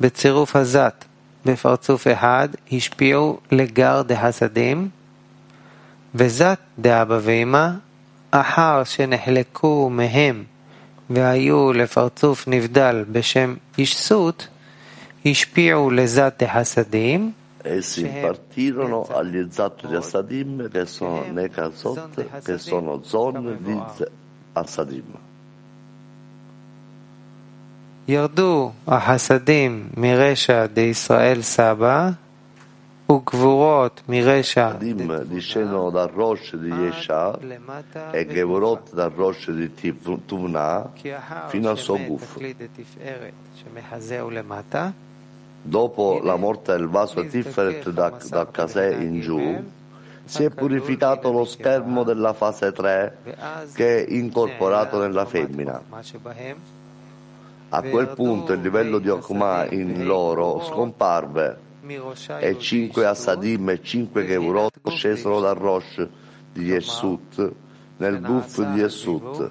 בצירוף 0.00 0.56
הזת 0.56 1.04
בפרצוף 1.44 2.06
אחד 2.06 2.48
השפיעו 2.72 3.38
לגר 3.52 4.02
דהסדים 4.02 4.88
וזת 6.14 6.58
דאבא 6.78 7.18
ואמא 7.22 7.68
אחר 8.30 8.84
שנחלקו 8.84 9.90
מהם 9.90 10.44
והיו 11.10 11.72
לפרצוף 11.72 12.48
נבדל 12.48 13.04
בשם 13.12 13.54
אישסות 13.78 14.48
השפיעו 15.26 15.90
לזת 15.90 16.34
דהסדים 16.38 17.32
Essi 17.61 18.05
partirono 18.21 19.07
agli 19.09 19.47
Zat 19.49 19.87
di 19.87 19.95
Assadim 19.95 20.69
che 20.69 20.85
sono 20.85 21.25
Nekazot, 21.31 22.41
che 22.43 22.57
sono 22.59 23.01
Zon 23.03 23.57
di 23.59 23.81
Assadim. 24.53 25.17
ירדו 28.07 28.71
החסדים 28.87 29.89
מרשע 29.97 30.65
דישראל 30.65 31.41
סבא 31.41 32.09
וגבורות 33.09 34.01
מרשע 34.09 34.71
Adim 34.71 35.23
discendono 35.23 35.89
dal 35.89 36.09
Rosh 36.09 36.55
di 36.55 36.69
Yesha 36.69 37.39
e 38.11 38.27
Gevurot 38.27 38.93
dal 38.93 39.09
Rosh 39.09 39.49
di 39.49 39.71
Tuvna 40.25 40.91
fino 41.47 41.69
al 41.69 41.77
suo 41.79 41.97
guf. 41.97 42.37
Dopo 45.62 46.20
la 46.22 46.36
morte 46.36 46.72
del 46.72 46.88
vaso 46.88 47.24
Tiferet 47.26 47.90
da, 47.90 48.16
da 48.28 48.46
Kaseh 48.46 49.02
in 49.02 49.20
giù, 49.20 49.62
si 50.24 50.44
è 50.44 50.50
purificato 50.50 51.32
lo 51.32 51.44
schermo 51.44 52.02
della 52.04 52.32
fase 52.32 52.72
3 52.72 53.16
che 53.74 54.04
è 54.04 54.10
incorporato 54.12 55.00
nella 55.00 55.24
femmina. 55.24 55.82
A 57.72 57.82
quel 57.82 58.08
punto 58.08 58.52
il 58.52 58.60
livello 58.60 58.98
di 58.98 59.08
Okma 59.08 59.68
in 59.70 60.04
loro 60.04 60.64
scomparve 60.64 61.68
e 62.38 62.58
cinque 62.58 63.06
Assadim 63.06 63.70
e 63.70 63.82
cinque 63.82 64.26
Gevurot 64.26 64.88
scesero 64.90 65.40
dal 65.40 65.56
Rosh 65.56 66.06
di 66.52 66.62
Yesut 66.62 67.52
nel 67.96 68.18
buff 68.18 68.60
di 68.60 68.80
Yesut. 68.80 69.50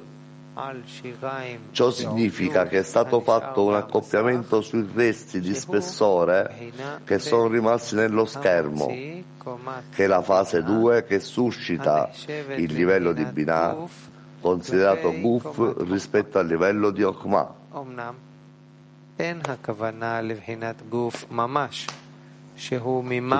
Ciò 1.72 1.91
significa 1.91 2.66
che 2.66 2.80
è 2.80 2.84
stato 2.84 3.22
fatto 3.22 3.64
un 3.64 3.76
accoppiamento 3.76 4.62
sui 4.62 4.88
resti 4.93 5.39
di 5.39 5.53
spessore 5.53 6.72
che 7.03 7.20
sono 7.20 7.47
rimasti 7.47 7.95
nello 7.95 8.26
schermo, 8.26 8.88
che 8.88 9.24
è 9.95 10.07
la 10.07 10.22
fase 10.22 10.64
2 10.64 11.05
che 11.05 11.20
suscita 11.20 12.10
il 12.55 12.74
livello 12.74 13.14
di 13.14 13.24
Binah, 13.26 13.78
considerato 14.41 15.12
Guf 15.20 15.84
rispetto 15.88 16.39
al 16.39 16.47
livello 16.47 16.91
di 16.91 17.03
Okma. 17.03 17.55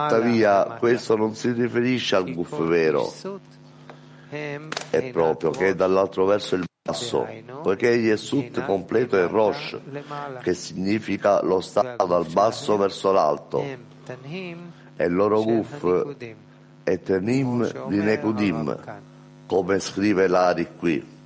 Tuttavia, 0.08 0.64
questo 0.80 1.16
non 1.18 1.36
si 1.36 1.52
riferisce 1.52 2.16
al 2.16 2.32
Guf 2.32 2.62
vero, 2.64 3.12
è 4.30 5.10
proprio 5.12 5.50
che 5.50 5.76
dall'altro 5.76 6.26
verso 6.26 6.56
il 6.56 6.68
basso, 6.90 7.28
poiché 7.62 7.90
Yesut 7.90 8.66
completo 8.66 9.18
è 9.18 9.28
Rosh, 9.28 9.78
che 10.42 10.54
significa 10.54 11.44
lo 11.44 11.62
stato 11.62 12.06
dal 12.06 12.26
basso 12.32 12.78
verso 12.78 13.12
l'alto, 13.12 13.64
e 13.64 15.06
il 15.06 15.14
loro 15.14 15.44
Guf 15.44 16.16
è 16.84 17.00
Tenim 17.00 17.88
di 17.88 17.98
Nekudim, 17.98 18.78
come 19.46 19.80
scrive 19.80 20.28
Lari 20.28 20.68
qui. 20.78 21.18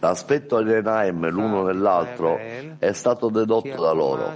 L'aspetto 0.00 0.62
di 0.62 0.72
Enaim 0.72 1.28
l'uno 1.30 1.64
nell'altro 1.64 2.38
è 2.78 2.92
stato 2.92 3.28
dedotto 3.30 3.82
da 3.82 3.92
loro. 3.92 4.34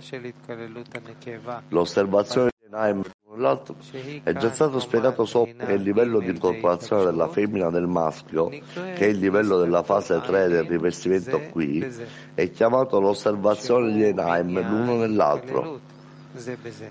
L'osservazione 1.69 2.51
di 2.59 2.67
Enaim 2.67 3.03
nell'altro 3.35 3.75
è 4.23 4.33
già 4.35 4.53
stato 4.53 4.79
spiegato 4.79 5.25
sopra 5.25 5.67
che 5.67 5.73
il 5.73 5.83
livello 5.83 6.21
di 6.21 6.29
incorporazione 6.29 7.05
della 7.05 7.29
femmina 7.29 7.71
nel 7.71 7.87
maschio, 7.87 8.49
che 8.49 8.95
è 8.95 9.07
il 9.07 9.19
livello 9.19 9.59
della 9.59 9.83
fase 9.83 10.21
3 10.21 10.49
del 10.49 10.65
rivestimento 10.65 11.41
qui, 11.51 11.87
è 12.35 12.51
chiamato 12.51 13.01
l'osservazione 13.01 13.93
di 13.93 14.05
Enaim 14.05 14.61
l'uno 14.69 14.97
nell'altro, 14.97 15.81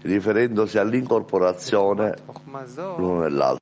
riferendosi 0.01 0.77
all'incorporazione 0.77 2.15
l'uno 2.97 3.19
nell'altro. 3.19 3.59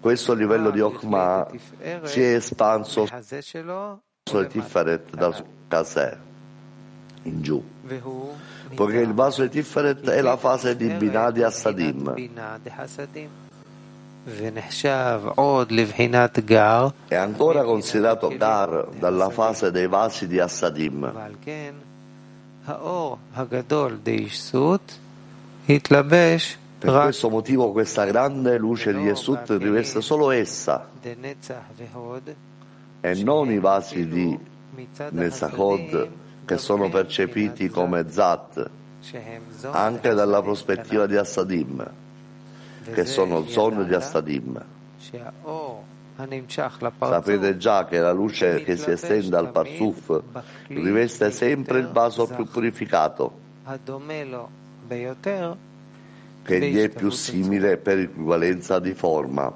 Questo 0.00 0.34
livello 0.34 0.70
di 0.70 0.80
Okma 0.80 1.48
si 2.02 2.22
è 2.22 2.34
espanso 2.34 3.06
sul 4.24 4.46
Tiferet 4.46 5.14
da 5.14 5.44
Kaseh 5.68 6.30
in 7.22 7.42
giù, 7.42 7.62
poiché 8.74 8.98
il 8.98 9.12
vaso 9.12 9.42
di 9.42 9.48
Tiferet 9.48 10.08
è 10.10 10.20
la 10.20 10.36
fase 10.36 10.76
di 10.76 10.88
Binah 10.88 11.30
di 11.30 11.42
Assadim. 11.42 12.14
È 17.08 17.14
ancora 17.14 17.64
considerato 17.64 18.28
Gar 18.36 18.88
dalla 18.98 19.30
fase 19.30 19.70
dei 19.70 19.88
vasi 19.88 20.26
di 20.26 20.38
Assadim. 20.38 21.12
Per 26.78 27.00
questo 27.02 27.30
motivo 27.30 27.70
questa 27.72 28.04
grande 28.04 28.58
luce 28.58 28.92
di 28.92 29.02
Yesut 29.02 29.50
riveste 29.58 30.00
solo 30.00 30.30
essa. 30.30 30.88
E 33.00 33.14
non 33.22 33.50
i 33.50 33.58
vasi 33.58 34.08
di 34.08 34.38
Nesachod 35.10 36.08
che 36.44 36.58
sono 36.58 36.88
percepiti 36.88 37.68
come 37.68 38.10
Zat 38.10 38.70
anche 39.70 40.14
dalla 40.14 40.42
prospettiva 40.42 41.06
di 41.06 41.16
Assadim 41.16 41.90
che 42.92 43.04
sono 43.04 43.46
zone 43.46 43.84
di 43.86 43.94
Assadim. 43.94 44.64
Sapete 46.98 47.56
già 47.56 47.84
che 47.84 47.98
la 47.98 48.12
luce 48.12 48.62
che 48.62 48.76
si 48.76 48.90
estende 48.90 49.36
al 49.36 49.50
Parsuf 49.50 50.20
riveste 50.68 51.30
sempre 51.30 51.78
il 51.78 51.88
vaso 51.88 52.26
più 52.26 52.44
purificato 52.46 53.40
che 56.44 56.58
gli 56.58 56.76
è 56.76 56.88
più 56.88 57.10
simile 57.10 57.76
per 57.76 57.98
equivalenza 57.98 58.78
di 58.78 58.94
forma. 58.94 59.52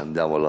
Andiamo 0.00 0.36
alla 0.36 0.42